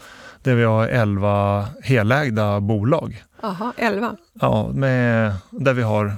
[0.44, 3.24] Där vi har 11 helägda bolag.
[3.42, 4.18] Aha, 11?
[4.34, 6.16] Ja, med, där vi har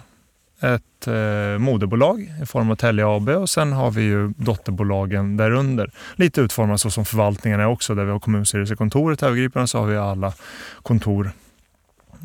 [0.59, 5.91] ett eh, moderbolag i form av Telia AB och sen har vi ju dotterbolagen därunder.
[6.15, 9.97] Lite utformat så som förvaltningen är också, där vi har kommunstyrelsekontoret övergripande så har vi
[9.97, 10.33] alla
[10.81, 11.31] kontor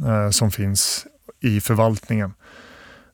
[0.07, 1.07] eh, som finns
[1.41, 2.35] i förvaltningen.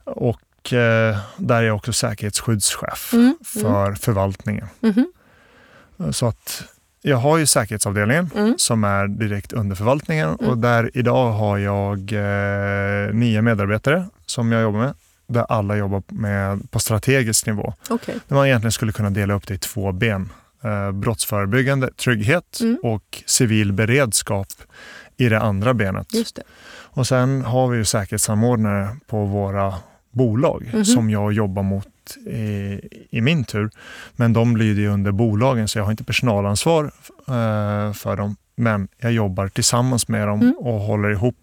[0.04, 3.36] Och eh, där är jag också säkerhetsskyddschef mm, mm.
[3.44, 3.96] för mm.
[3.96, 4.66] förvaltningen.
[4.82, 5.06] Mm.
[6.12, 6.64] Så att
[7.06, 8.54] jag har ju säkerhetsavdelningen mm.
[8.58, 10.50] som är direkt under förvaltningen mm.
[10.50, 14.94] och där idag har jag eh, nio medarbetare som jag jobbar med.
[15.26, 17.74] Där alla jobbar med, på strategisk nivå.
[17.90, 18.14] Okay.
[18.28, 20.32] Där man egentligen skulle kunna dela upp det i två ben.
[20.62, 22.78] Eh, brottsförebyggande, trygghet mm.
[22.82, 24.48] och civil beredskap
[25.16, 26.08] i det andra benet.
[26.34, 26.42] Det.
[26.70, 29.74] Och sen har vi ju säkerhetssamordnare på våra
[30.10, 30.94] bolag mm -hmm.
[30.94, 31.88] som jag jobbar mot
[32.26, 33.70] i, i, min tur.
[34.16, 36.84] Men de lyder ju under bolagen så jag har inte personalansvar
[37.28, 38.36] eh, för dem.
[38.56, 40.54] Men jag jobbar tillsammans med dem mm.
[40.58, 41.36] och håller ihop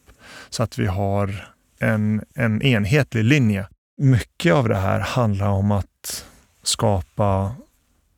[0.49, 1.47] så att vi har
[1.79, 3.67] en, en enhetlig linje.
[4.01, 6.25] Mycket av det här handlar om att
[6.63, 7.55] skapa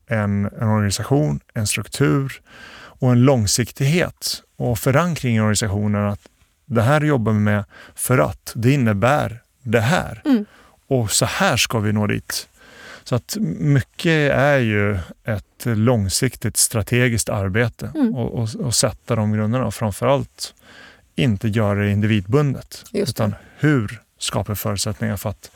[0.08, 2.42] en, en organisation, en struktur
[2.76, 6.10] och en långsiktighet och förankring i organisationen.
[6.10, 6.22] att
[6.66, 7.64] Det här jobbar vi med
[7.96, 10.22] för att det innebär det här.
[10.26, 10.46] Mm
[10.94, 12.50] och så här ska vi nå dit.
[13.04, 18.16] Så att mycket är ju ett långsiktigt strategiskt arbete mm.
[18.16, 20.54] och, och, och, sätta de grunderna och framförallt
[21.16, 22.86] inte göra det individbundet.
[22.94, 25.52] Utan hur skapar förutsättningar för att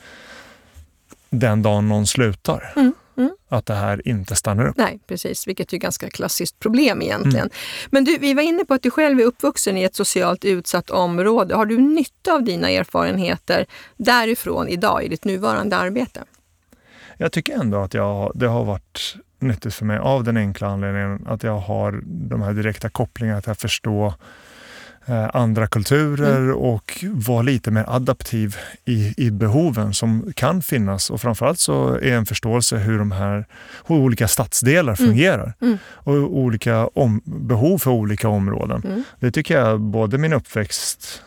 [1.30, 2.94] den dagen någon slutar, mm.
[3.18, 3.30] Mm.
[3.48, 4.76] Att det här inte stannar upp.
[4.76, 5.46] Nej, precis.
[5.46, 7.46] Vilket är ett ganska klassiskt problem egentligen.
[7.46, 7.50] Mm.
[7.90, 10.90] Men du, vi var inne på att du själv är uppvuxen i ett socialt utsatt
[10.90, 11.54] område.
[11.54, 16.24] Har du nytta av dina erfarenheter därifrån idag i ditt nuvarande arbete?
[17.16, 21.26] Jag tycker ändå att jag, det har varit nyttigt för mig av den enkla anledningen
[21.26, 24.14] att jag har de här direkta kopplingarna till att förstå
[25.32, 26.56] andra kulturer mm.
[26.56, 31.10] och vara lite mer adaptiv i, i behoven som kan finnas.
[31.10, 33.46] Och framförallt så är en förståelse hur de här
[33.86, 35.10] hur olika stadsdelar mm.
[35.10, 35.78] fungerar mm.
[35.84, 38.82] och olika om, behov för olika områden.
[38.84, 39.04] Mm.
[39.20, 41.22] Det tycker jag både min uppväxt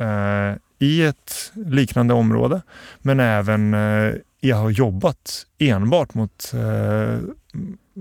[0.00, 2.62] eh, i ett liknande område
[2.98, 7.18] men även eh, jag har jobbat enbart mot eh,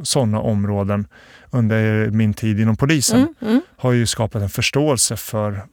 [0.03, 1.07] sådana områden
[1.51, 3.61] under min tid inom polisen mm, mm.
[3.77, 5.65] har ju skapat en förståelse för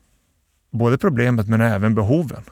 [0.70, 2.42] både problemet men även behoven.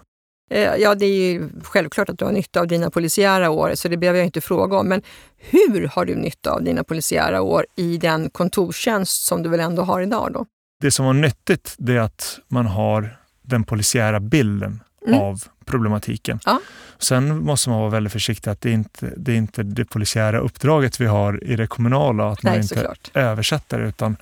[0.50, 3.88] Eh, ja, det är ju självklart att du har nytta av dina polisiära år, så
[3.88, 4.88] det behöver jag inte fråga om.
[4.88, 5.02] Men
[5.36, 9.82] hur har du nytta av dina polisiära år i den kontorstjänst som du väl ändå
[9.82, 10.30] har idag?
[10.32, 10.46] Då?
[10.80, 15.20] Det som var nyttigt det är att man har den polisiära bilden mm.
[15.20, 16.40] av problematiken.
[16.44, 16.60] Ja.
[16.98, 21.00] Sen måste man vara väldigt försiktig att det inte det är inte det polisiära uppdraget
[21.00, 23.10] vi har i det kommunala, att man Nej, inte såklart.
[23.14, 24.16] översätter utan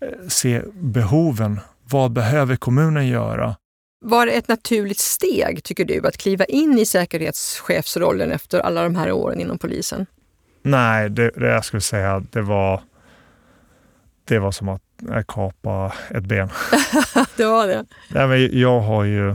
[0.00, 1.60] eh, se behoven.
[1.84, 3.56] Vad behöver kommunen göra?
[4.04, 8.96] Var det ett naturligt steg, tycker du, att kliva in i säkerhetschefsrollen efter alla de
[8.96, 10.06] här åren inom polisen?
[10.62, 12.80] Nej, det, det jag skulle säga det var,
[14.24, 14.82] det var som att
[15.28, 16.48] kapa ett ben.
[17.36, 17.84] det var det?
[18.10, 19.34] Nej, men jag, har ju,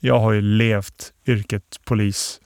[0.00, 2.40] jag har ju levt yrket polis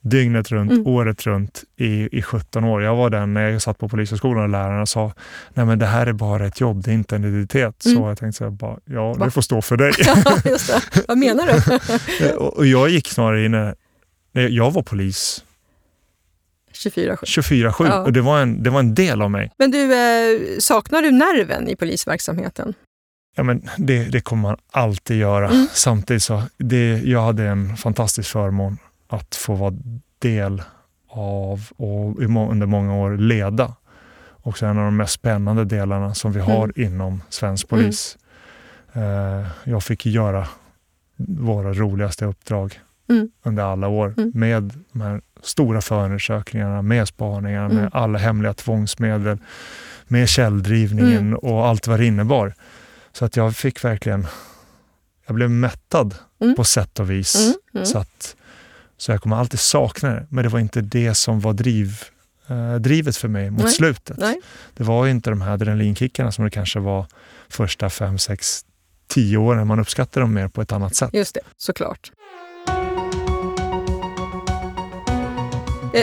[0.00, 0.86] dygnet runt, mm.
[0.86, 2.82] året runt i, i 17 år.
[2.82, 5.12] Jag var den när jag satt på polishögskolan och lärarna sa
[5.54, 7.84] nej men det här är bara ett jobb, det är inte en identitet.
[7.84, 7.96] Mm.
[7.96, 9.24] Så jag tänkte så bara, ja Va?
[9.24, 9.92] det får stå för dig.
[11.08, 12.30] Vad menar du?
[12.36, 13.52] och jag gick snarare in,
[14.32, 15.44] när jag var polis
[16.74, 17.16] 24-7.
[17.24, 18.02] 24-7 ja.
[18.02, 19.52] och det var, en, det var en del av mig.
[19.58, 22.74] Men du, eh, saknar du nerven i polisverksamheten?
[23.38, 25.48] Ja, men det, det kommer man alltid göra.
[25.48, 25.66] Mm.
[25.72, 29.74] Samtidigt så, det, jag hade en fantastisk förmån att få vara
[30.18, 30.62] del
[31.08, 33.74] av och under många år leda.
[34.42, 36.72] Också en av de mest spännande delarna som vi har mm.
[36.76, 38.18] inom svensk polis.
[38.92, 39.44] Mm.
[39.64, 40.48] Jag fick göra
[41.16, 43.30] våra roligaste uppdrag mm.
[43.42, 44.32] under alla år mm.
[44.34, 47.76] med de här stora förundersökningarna, med spaningarna, mm.
[47.76, 49.38] med alla hemliga tvångsmedel,
[50.08, 51.34] med källdrivningen mm.
[51.34, 52.54] och allt vad det innebar.
[53.18, 54.26] Så att jag fick verkligen,
[55.26, 56.56] jag blev mättad mm.
[56.56, 57.36] på sätt och vis.
[57.36, 57.54] Mm.
[57.74, 57.86] Mm.
[57.86, 58.36] Så, att,
[58.96, 62.02] så jag kommer alltid sakna det, men det var inte det som var driv,
[62.46, 63.72] eh, drivet för mig mot Nej.
[63.72, 64.18] slutet.
[64.18, 64.40] Nej.
[64.76, 67.06] Det var inte de här adrenalinkickarna som det kanske var
[67.48, 68.64] första fem, sex,
[69.06, 69.66] tio åren.
[69.66, 71.10] Man uppskattade dem mer på ett annat sätt.
[71.12, 72.12] Just det, såklart.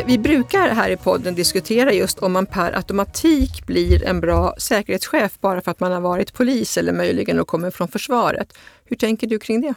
[0.05, 5.37] Vi brukar här i podden diskutera just om man per automatik blir en bra säkerhetschef
[5.41, 8.57] bara för att man har varit polis eller möjligen och kommer från försvaret.
[8.85, 9.73] Hur tänker du kring det?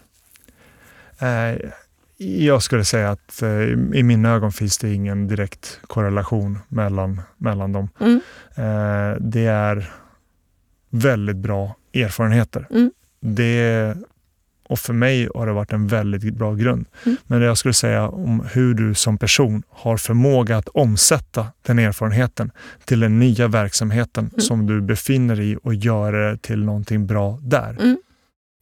[1.26, 1.70] Eh,
[2.16, 3.62] jag skulle säga att eh,
[3.94, 7.88] i mina ögon finns det ingen direkt korrelation mellan, mellan dem.
[8.00, 8.20] Mm.
[9.20, 9.92] Det är
[10.90, 12.66] väldigt bra erfarenheter.
[12.70, 12.90] Mm.
[13.20, 13.96] Det
[14.68, 16.86] och för mig har det varit en väldigt bra grund.
[17.06, 17.16] Mm.
[17.26, 22.50] Men jag skulle säga om hur du som person har förmåga att omsätta den erfarenheten
[22.84, 24.40] till den nya verksamheten mm.
[24.40, 27.70] som du befinner dig i och göra det till någonting bra där.
[27.70, 27.98] Mm.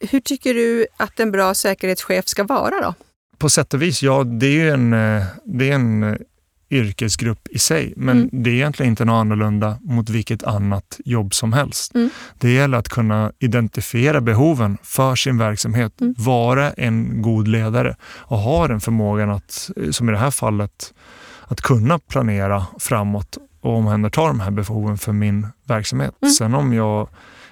[0.09, 2.93] Hur tycker du att en bra säkerhetschef ska vara då?
[3.37, 6.17] På sätt och vis, ja det är en, eh, det är en
[6.69, 7.93] yrkesgrupp i sig.
[7.97, 8.43] Men mm.
[8.43, 11.95] det är egentligen inte något annorlunda mot vilket annat jobb som helst.
[11.95, 12.09] Mm.
[12.39, 16.15] Det gäller att kunna identifiera behoven för sin verksamhet, mm.
[16.17, 20.93] vara en god ledare och ha den förmågan att, som i det här fallet,
[21.47, 26.15] att kunna planera framåt och omhänderta de här behoven för min verksamhet.
[26.21, 26.31] Mm.
[26.31, 27.07] Sen om jag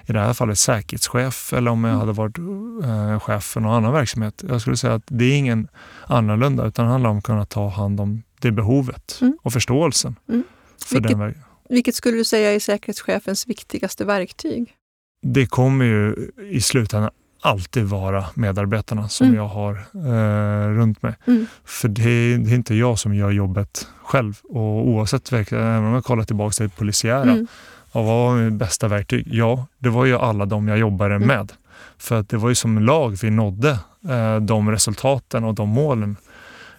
[0.05, 1.99] i det här fallet säkerhetschef eller om jag mm.
[1.99, 2.37] hade varit
[2.83, 4.43] eh, chef för någon annan verksamhet.
[4.49, 5.67] Jag skulle säga att det är ingen
[6.07, 9.37] annorlunda utan det handlar om att kunna ta hand om det behovet mm.
[9.43, 10.15] och förståelsen.
[10.29, 10.43] Mm.
[10.85, 11.35] För vilket, den
[11.69, 14.73] vilket skulle du säga är säkerhetschefens viktigaste verktyg?
[15.21, 19.37] Det kommer ju i slutändan alltid vara medarbetarna som mm.
[19.37, 21.15] jag har eh, runt mig.
[21.27, 21.47] Mm.
[21.65, 24.39] För det är, det är, inte jag som gör jobbet själv.
[24.43, 27.47] Och oavsett, även om jag kollar tillbaka till det polisiära, mm.
[27.91, 29.27] vad var mitt bästa verktyg?
[29.31, 31.27] Ja, det var ju alla de jag jobbade mm.
[31.27, 31.53] med.
[31.97, 33.79] För att det var ju som lag vi nådde
[34.09, 36.15] eh, de resultaten och de målen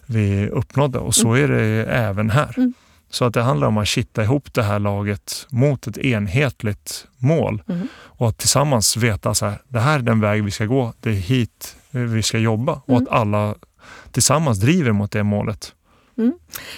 [0.07, 1.43] vi uppnådde och så mm.
[1.43, 2.53] är det även här.
[2.57, 2.73] Mm.
[3.09, 7.63] Så att det handlar om att kitta ihop det här laget mot ett enhetligt mål
[7.69, 7.87] mm.
[7.93, 11.13] och att tillsammans veta att det här är den väg vi ska gå, det är
[11.13, 13.55] hit vi ska jobba och att alla
[14.11, 15.73] tillsammans driver mot det målet.
[16.17, 16.33] Mm.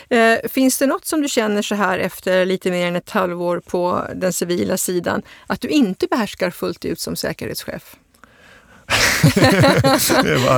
[0.09, 3.59] Eh, finns det något som du känner så här efter lite mer än ett halvår
[3.59, 7.95] på den civila sidan att du inte behärskar fullt ut som säkerhetschef?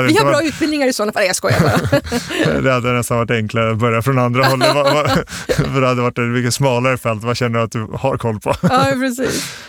[0.08, 1.24] Vi har bra utbildningar i sådana fall.
[1.24, 2.62] Jag skojar bara.
[2.62, 5.30] det hade nästan varit enklare att börja från andra hållet.
[5.48, 7.24] För det hade varit ett mycket smalare fält.
[7.24, 8.56] Vad känner du att du har koll på?
[8.62, 9.58] ja, precis.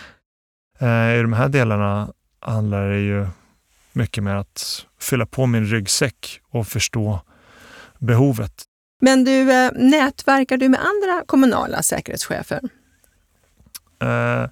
[0.81, 2.09] Eh, I de här delarna
[2.40, 3.27] handlar det ju
[3.92, 7.20] mycket med att fylla på min ryggsäck och förstå
[7.98, 8.53] behovet.
[9.01, 12.61] Men du, eh, nätverkar du med andra kommunala säkerhetschefer?
[14.03, 14.48] Uh,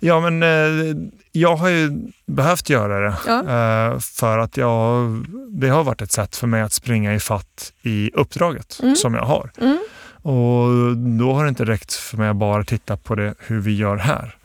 [0.00, 0.96] Ja, men eh,
[1.32, 1.90] jag har ju
[2.26, 3.38] behövt göra det ja.
[3.38, 5.06] eh, för att jag,
[5.48, 8.96] det har varit ett sätt för mig att springa i fatt i uppdraget mm.
[8.96, 9.50] som jag har.
[9.60, 9.78] Mm.
[10.22, 13.76] Och då har det inte räckt för mig att bara titta på det hur vi
[13.76, 14.36] gör här.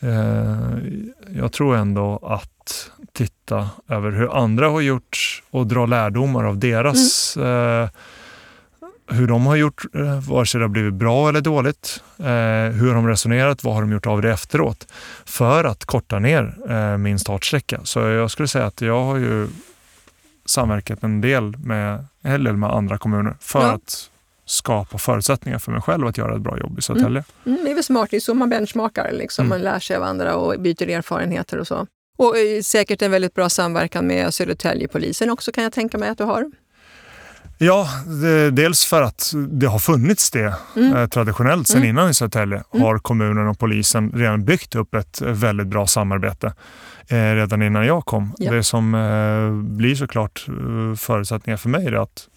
[0.00, 0.78] Eh,
[1.36, 7.36] jag tror ändå att titta över hur andra har gjort och dra lärdomar av deras
[7.36, 7.88] mm.
[9.12, 12.02] Hur de har gjort, eh, vare sig det har blivit bra eller dåligt.
[12.18, 13.64] Eh, hur har de resonerat?
[13.64, 14.86] Vad har de gjort av det efteråt?
[15.24, 17.80] För att korta ner eh, min startsträcka.
[17.84, 19.48] Så jag skulle säga att jag har ju
[20.44, 23.72] samverkat en del med, eller med andra kommuner för ja.
[23.72, 24.08] att
[24.44, 27.24] skapa förutsättningar för mig själv att göra ett bra jobb i Södertälje.
[27.44, 27.54] Mm.
[27.54, 29.12] Mm, det är väl smart, det är så man benchmarkar.
[29.12, 29.46] Liksom.
[29.46, 29.48] Mm.
[29.48, 31.86] Man lär sig av andra och byter erfarenheter och så.
[32.16, 36.18] Och eh, säkert en väldigt bra samverkan med Södertäljepolisen också kan jag tänka mig att
[36.18, 36.50] du har.
[37.58, 40.96] Ja, det, dels för att det har funnits det mm.
[40.96, 41.88] eh, traditionellt sedan mm.
[41.88, 42.86] innan i Södertälje mm.
[42.86, 46.54] har kommunen och polisen redan byggt upp ett väldigt bra samarbete
[47.08, 48.34] eh, redan innan jag kom.
[48.38, 48.52] Ja.
[48.52, 52.28] Det som eh, blir såklart eh, förutsättningar för mig är att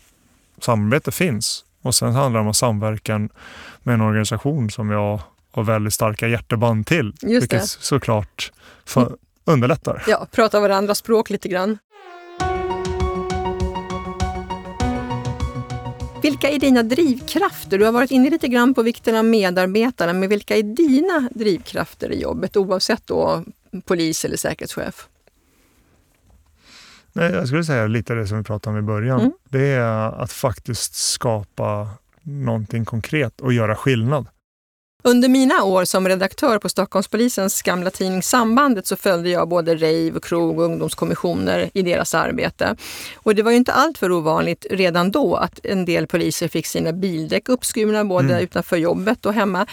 [0.62, 3.30] samarbete finns och sen handlar det om samverkan
[3.84, 7.13] med en organisation som jag har väldigt starka hjärteband till.
[7.21, 7.67] Just vilket det.
[7.67, 8.51] såklart
[8.86, 10.04] för, underlättar.
[10.08, 11.78] Ja, prata varandras språk lite grann.
[16.25, 17.77] Vilka är dina drivkrafter?
[17.77, 22.11] Du har varit inne lite grann på vikten av medarbetarna, men vilka är dina drivkrafter
[22.11, 23.43] i jobbet oavsett då
[23.85, 25.07] polis eller säkerhetschef?
[27.13, 29.19] Nej, jag skulle säga lite det som vi pratade om i början.
[29.19, 29.31] Mm.
[29.49, 31.89] Det är att faktiskt skapa
[32.21, 34.27] någonting konkret och göra skillnad.
[35.08, 40.20] Under mina år som redaktör på Stockholmspolisens gamla tidning Sambandet så följde jag både rave,
[40.22, 42.76] krog och ungdomskommissioner i deras arbete.
[43.15, 46.94] Och det var ju inte alltför ovanligt redan då att en del poliser fick sina
[46.94, 48.44] bildäck uppskurna både mm.
[48.44, 49.65] utanför jobbet och hemma.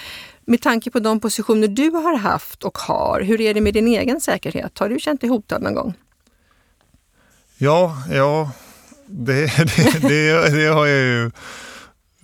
[0.44, 3.88] Med tanke på de positioner du har haft och har, hur är det med din
[3.88, 4.78] egen säkerhet?
[4.78, 5.94] Har du känt dig hotad någon gång?
[7.58, 8.50] Ja, ja
[9.06, 11.30] det, det, det, det har jag ju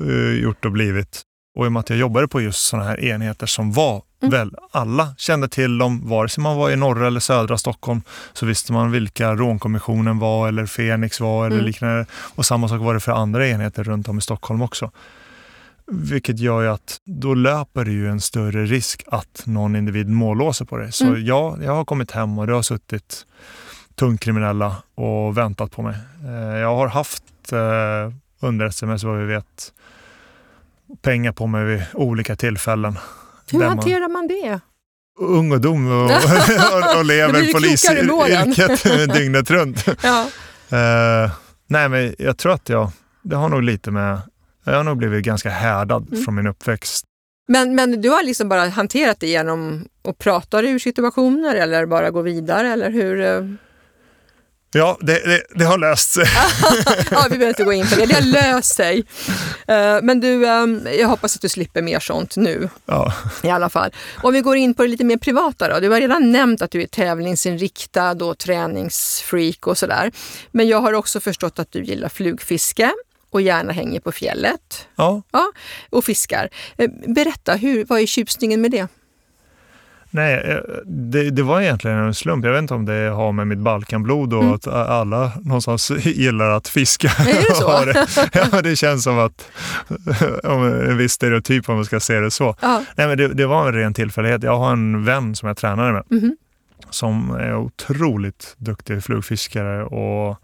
[0.01, 1.28] uh, gjort och blivit.
[1.55, 4.33] Och i och med att jag jobbade på just sådana här enheter som var mm.
[4.33, 8.47] väl, alla kände till dem, vare sig man var i norra eller södra Stockholm så
[8.47, 11.67] visste man vilka rånkommissionen var eller Fenix var eller mm.
[11.67, 12.07] liknande.
[12.35, 14.91] Och samma sak var det för andra enheter runt om i Stockholm också.
[15.87, 20.65] Vilket gör ju att då löper det ju en större risk att någon individ mållåser
[20.65, 20.93] på dig.
[20.93, 21.27] Så mm.
[21.27, 23.27] ja, jag har kommit hem och det har suttit
[23.95, 25.97] tungt kriminella och väntat på mig.
[26.25, 29.73] Eh, jag har haft eh, underrättelse med så vad vi vet
[31.03, 32.99] pengar på mig vid olika tillfällen.
[33.53, 34.61] Hur hanterar man, man det?
[35.21, 36.05] Ung och dum och,
[36.75, 39.85] och, och lever polisyrket dygnet runt.
[40.03, 40.27] Ja.
[40.73, 41.31] Uh,
[41.67, 42.91] nej, men jag tror att jag,
[43.23, 44.21] det har nog lite med,
[44.65, 46.25] jag har nog blivit ganska härdad mm.
[46.25, 47.05] från min uppväxt.
[47.49, 52.11] Men, men du har liksom bara hanterat det genom att prata ur situationer eller bara
[52.11, 53.19] gå vidare eller hur?
[54.75, 54.79] Eh?
[54.79, 56.25] Ja, det, det, det, har löst sig.
[57.11, 58.07] ja, vi behöver inte gå in på det.
[58.07, 58.99] Det har löst sig.
[58.99, 62.69] Uh, men du, um, jag hoppas att du slipper mer sånt nu.
[62.87, 63.13] Ja.
[63.43, 63.91] I alla fall.
[64.23, 65.81] Om vi går in på det lite mer privata då.
[65.81, 70.13] Du har redan nämnt att du är tävlingsinriktad och träningsfreak och sådär.
[70.51, 72.93] Men jag har också förstått att du gillar flugfiske
[73.31, 74.87] och gärna hänger på fjället.
[74.97, 75.23] Ja.
[75.33, 75.53] ja
[75.91, 76.49] och fiskar.
[76.83, 78.89] Uh, berätta, hur, vad är tjusningen med det?
[80.11, 82.45] Nej, eh, det, det, var egentligen en slump.
[82.45, 84.55] Jag vet inte om det har med mitt Balkanblod och mm.
[84.55, 87.09] att alla någonstans gillar att fiska.
[87.09, 87.85] Är det så?
[87.85, 89.51] det, ja, det känns som att
[90.89, 92.57] en viss stereotyp om man ska se det så.
[92.61, 92.83] Ja.
[92.97, 94.43] Nej, men det, det, var en ren tillfällighet.
[94.43, 96.37] Jag har en vän som jag tränade med mm.
[96.91, 100.37] som är otroligt duktig flugfiskare och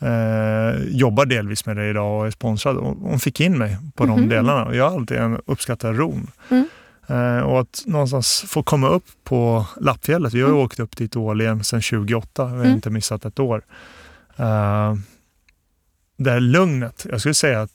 [0.00, 2.76] eh, jobbar delvis med det idag och är sponsrad.
[2.76, 4.28] Hon fick in mig på de mhm.
[4.28, 6.30] delarna och jag har alltid uppskattat ron.
[6.50, 6.68] Mm.
[7.06, 10.34] Eh, och att någonstans få komma upp på Lappfjället.
[10.34, 10.60] Vi har mm.
[10.60, 12.44] åkt upp dit årligen sedan 2008.
[12.44, 12.72] Vi har mm.
[12.72, 13.64] inte missat ett år.
[14.40, 14.94] Uh,
[16.16, 17.06] det här lugnet.
[17.10, 17.70] Jag skulle säga att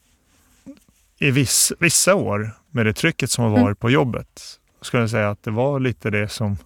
[1.19, 3.61] i viss, vissa år med det trycket som har mm.
[3.61, 3.75] varit mm.
[3.75, 6.57] på jobbet skulle jag säga att det var lite det som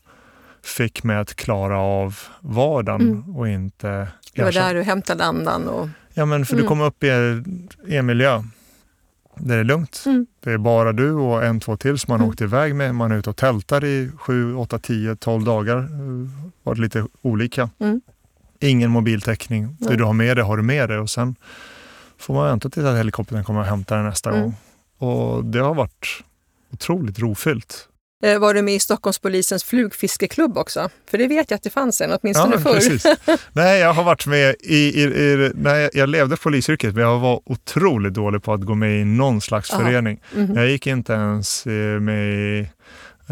[0.64, 3.36] fick mig att klara av vardagen mm.
[3.36, 4.08] och inte...
[4.34, 5.68] Det var där du hämtade andan?
[5.68, 5.90] Och...
[6.14, 6.64] Ja, men för mm.
[6.64, 7.10] du kommer upp i
[7.88, 8.44] en miljö
[9.38, 10.04] det är lugnt.
[10.06, 10.26] Mm.
[10.40, 12.30] Det är bara du och en, två till som man mm.
[12.30, 12.96] åkt iväg med.
[12.96, 15.88] Man är ute och tältar i 7, 8, 10, 12 dagar.
[16.64, 17.70] Varit lite olika.
[17.80, 18.02] Mm.
[18.60, 19.78] Ingen mobiltäckning.
[19.80, 21.36] Det du har med dig har du med dig och sen
[22.18, 24.42] får man vänta tills att helikoptern kommer och hämtar den nästa mm.
[24.42, 24.56] gång.
[24.98, 26.08] Och det har varit
[26.72, 27.90] otroligt rofyllt.
[28.24, 30.90] Eh, var du med i Stockholmspolisens flugfiskeklubb också?
[31.10, 32.74] För det vet jag att det fanns en, åtminstone ja, förr.
[32.74, 33.06] Precis.
[33.54, 37.42] Nej, jag har varit med i, i, i nej, jag levde polisyrket, men jag var
[37.46, 39.84] otroligt dålig på att gå med i någon slags Aha.
[39.84, 40.22] förening.
[40.36, 40.60] Mm -hmm.
[40.60, 42.68] Jag gick inte ens eh, med i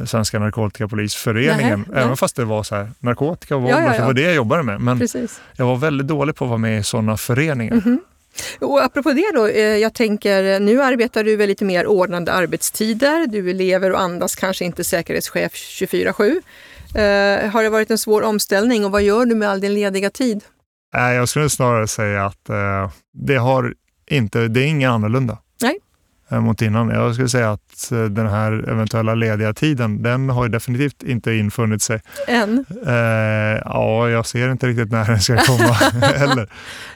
[0.05, 2.17] Svenska narkotikapolisföreningen, nej, även nej.
[2.17, 3.99] fast det var så här, narkotika och våld, ja, ja, ja.
[3.99, 4.81] det var det jag jobbade med.
[4.81, 5.41] Men Precis.
[5.55, 7.73] jag var väldigt dålig på att vara med i sådana föreningar.
[7.73, 7.97] Mm -hmm.
[8.59, 13.27] Och apropå det då, eh, jag tänker nu arbetar du väl lite mer ordnade arbetstider.
[13.27, 16.41] Du lever och andas kanske inte säkerhetschef 24-7.
[16.95, 20.09] Eh, har det varit en svår omställning och vad gör du med all din lediga
[20.09, 20.43] tid?
[20.95, 23.73] Eh, jag skulle snarare säga att eh, det, har
[24.07, 25.37] inte, det är inget annorlunda.
[26.29, 26.89] Eh, mot innan.
[26.89, 31.81] Jag skulle säga att eh, den här eventuella lediga tiden, den har definitivt inte infunnit
[31.81, 32.01] sig.
[32.27, 32.65] Än?
[32.85, 32.93] Eh,
[33.65, 35.73] ja, jag ser inte riktigt när den ska komma
[36.17, 36.49] heller.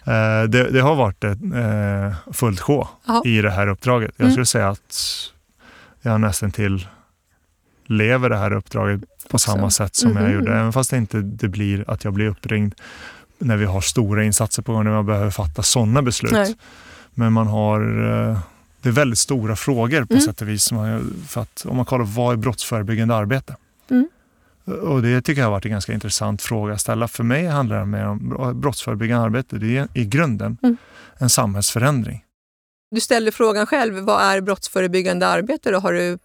[0.03, 2.89] Eh, det, det, har varit ett eh, fullt sjå
[3.25, 4.11] i det här uppdraget.
[4.17, 4.32] Jag mm.
[4.32, 4.45] skulle mm.
[4.45, 4.95] säga att
[6.01, 6.88] jag nästan till
[7.86, 10.25] lever det här uppdraget på samma sätt som mm -hmm.
[10.25, 10.51] jag gjorde.
[10.51, 12.75] Även fast det inte det blir att jag blir uppringd
[13.39, 16.32] när vi har stora insatser på gång, när man behöver fatta sådana beslut.
[16.32, 16.55] Nej.
[17.13, 17.82] Men man har,
[18.30, 18.39] eh,
[18.88, 20.21] det är väldigt stora frågor på mm.
[20.21, 20.69] sätt och vis.
[21.27, 23.55] För att, om man kollar vad är brottsförebyggande arbete?
[23.89, 24.09] Mm.
[24.81, 27.07] Och det tycker jag har varit en ganska intressant fråga att ställa.
[27.07, 29.57] För mig handlar det mer om brottsförebyggande arbete.
[29.57, 30.77] Det är i grunden mm.
[31.17, 32.23] en samhällsförändring.
[32.91, 35.71] Du ställde frågan själv, vad är brottsförebyggande arbete?
[35.71, 36.17] Då har du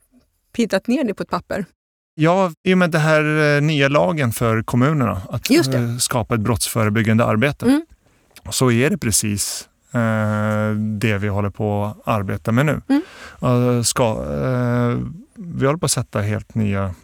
[0.53, 1.65] pintat ner det på ett papper?
[2.15, 6.41] Ja, i och med den här eh, nya lagen för kommunerna att eh, skapa ett
[6.41, 7.87] brottsförebyggande arbete mm.
[8.51, 9.69] så är det precis
[10.77, 12.81] det vi håller på att arbeta med nu.
[12.89, 13.85] Mm.
[13.85, 14.99] Ska, eh,
[15.35, 16.95] vi håller på att sätta helt nya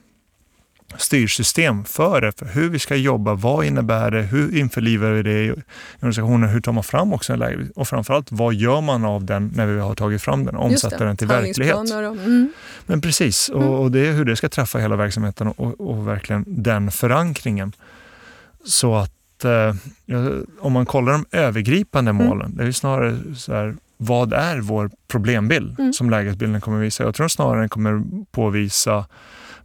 [0.96, 5.44] styrsystem för det, för hur vi ska jobba, vad innebär det, hur införlivar vi det
[5.44, 5.54] i
[5.96, 9.52] organisationen, hur tar man fram också en läge och framförallt vad gör man av den
[9.54, 11.76] när vi har tagit fram den och omsätter den till verklighet.
[11.76, 12.52] Mm.
[12.86, 13.74] Men precis, och, mm.
[13.74, 17.72] och, det är hur det ska träffa hela verksamheten och, och verkligen den förankringen.
[18.64, 19.74] Så att eh,
[20.60, 22.26] om man kollar de övergripande mm.
[22.26, 25.92] målen, det är snarare så här, vad är vår problembild mm.
[25.92, 27.04] som lägesbilden kommer visa?
[27.04, 29.06] Jag tror snarare den kommer påvisa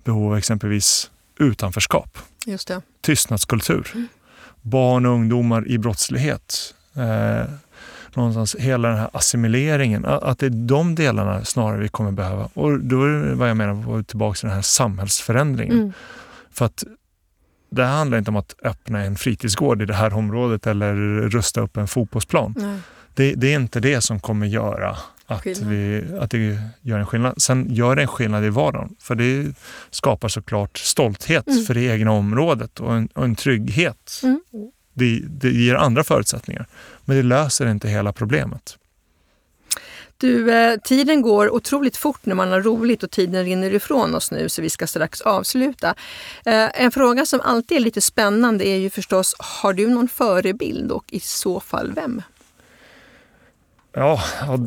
[0.03, 2.81] behov av exempelvis utanförskap, Just det.
[3.01, 4.07] tystnadskultur, mm.
[4.61, 6.73] barn och ungdomar i brottslighet.
[6.95, 7.49] Eh,
[8.15, 12.49] någonstans hela den här assimileringen, att det är de delarna snarare vi kommer behöva.
[12.53, 15.77] Och då är det vad jag menar, tillbaka till den här samhällsförändringen.
[15.77, 15.93] Mm.
[16.51, 16.83] För att
[17.75, 20.95] det handlar inte om att öppna en fritidsgård i det här området eller
[21.29, 22.81] rusta upp en fotbollsplan.
[23.13, 27.41] Det, det, är inte det som kommer göra att, vi, att det gör en skillnad.
[27.41, 28.95] Sen gör det en skillnad i vardagen.
[28.99, 29.55] För det
[29.89, 31.63] skapar såklart stolthet mm.
[31.63, 34.21] för det egna området och en, och en trygghet.
[34.23, 34.41] Mm.
[34.93, 36.67] Det, det ger andra förutsättningar.
[37.05, 38.77] Men det löser inte hela problemet.
[40.23, 44.31] Du, eh, tiden går otroligt fort när man har roligt och tiden rinner ifrån oss
[44.31, 45.95] nu så vi ska strax avsluta.
[46.45, 50.91] Eh, en fråga som alltid är lite spännande är ju förstås, har du någon förebild
[50.91, 52.21] och i så fall vem?
[53.93, 54.21] Ja,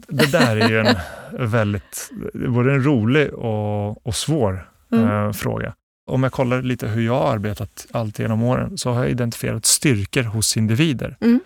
[0.08, 0.96] det där är ju en
[1.50, 5.08] väldigt, både en rolig och, och svår mm.
[5.08, 5.74] eh, fråga.
[6.06, 9.66] Om jag kollar lite hur jag har arbetat allt genom åren så har jag identifierat
[9.66, 11.16] styrkor hos individer.
[11.20, 11.40] Mm.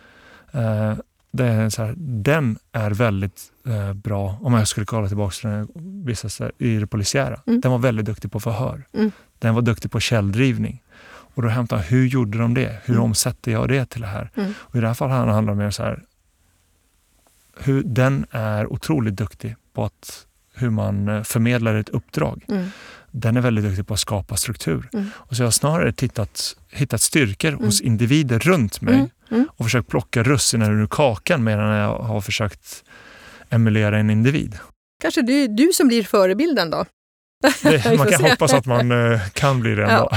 [1.32, 5.66] Det är så här, den är väldigt eh, bra, om jag skulle kolla tillbaka till
[6.04, 7.40] vissa i det polisiära.
[7.46, 7.60] Mm.
[7.60, 8.86] Den var väldigt duktig på förhör.
[8.92, 9.12] Mm.
[9.38, 10.82] Den var duktig på källdrivning.
[11.34, 12.76] Och då hämtar jag, hur gjorde de det?
[12.84, 13.04] Hur mm.
[13.04, 14.30] omsätter jag det till det här?
[14.34, 14.52] Mm.
[14.58, 16.02] Och I det här fallet handlar det mer så här,
[17.58, 22.44] hur den är otroligt duktig på att, hur man eh, förmedlar ett uppdrag.
[22.48, 22.66] Mm.
[23.10, 24.88] Den är väldigt duktig på att skapa struktur.
[24.92, 25.10] Mm.
[25.14, 27.64] Och så jag har snarare tittat, hittat styrkor mm.
[27.64, 29.08] hos individer runt mig mm.
[29.30, 29.48] Mm.
[29.50, 32.84] och försökt plocka russinen ur kakan medan jag har försökt
[33.50, 34.58] emulera en individ.
[35.02, 36.84] Kanske det är du som blir förebilden då?
[37.62, 39.98] Det, man kan hoppas att man eh, kan bli det en ja.
[39.98, 40.16] dag.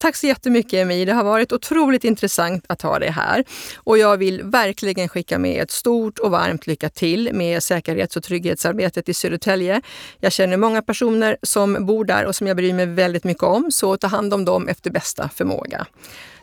[0.00, 1.06] Tack så jättemycket Emil.
[1.06, 3.44] Det har varit otroligt intressant att ha dig här.
[3.76, 8.22] Och jag vill verkligen skicka med ett stort och varmt lycka till med säkerhets och
[8.22, 9.82] trygghetsarbetet i Södertälje.
[10.20, 13.70] Jag känner många personer som bor där och som jag bryr mig väldigt mycket om,
[13.70, 15.86] så ta hand om dem efter bästa förmåga.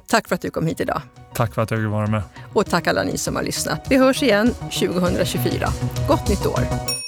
[0.08, 1.02] Tack för att du kom hit idag.
[1.34, 2.22] Tack för att jag fick vara med.
[2.54, 3.88] Och tack alla ni som har lyssnat.
[3.90, 5.70] Vi hörs igen 2024.
[6.08, 7.07] Gott nytt år!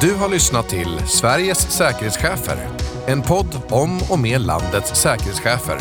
[0.00, 2.68] Du har lyssnat till Sveriges säkerhetschefer
[3.06, 5.78] en podd om och med landets säkerhetschefer.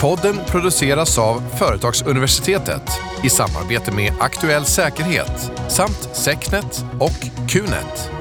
[0.00, 2.82] Podden produceras av Företagsuniversitetet
[3.24, 8.17] i samarbete med Aktuell Säkerhet samt Secnet och Qnet.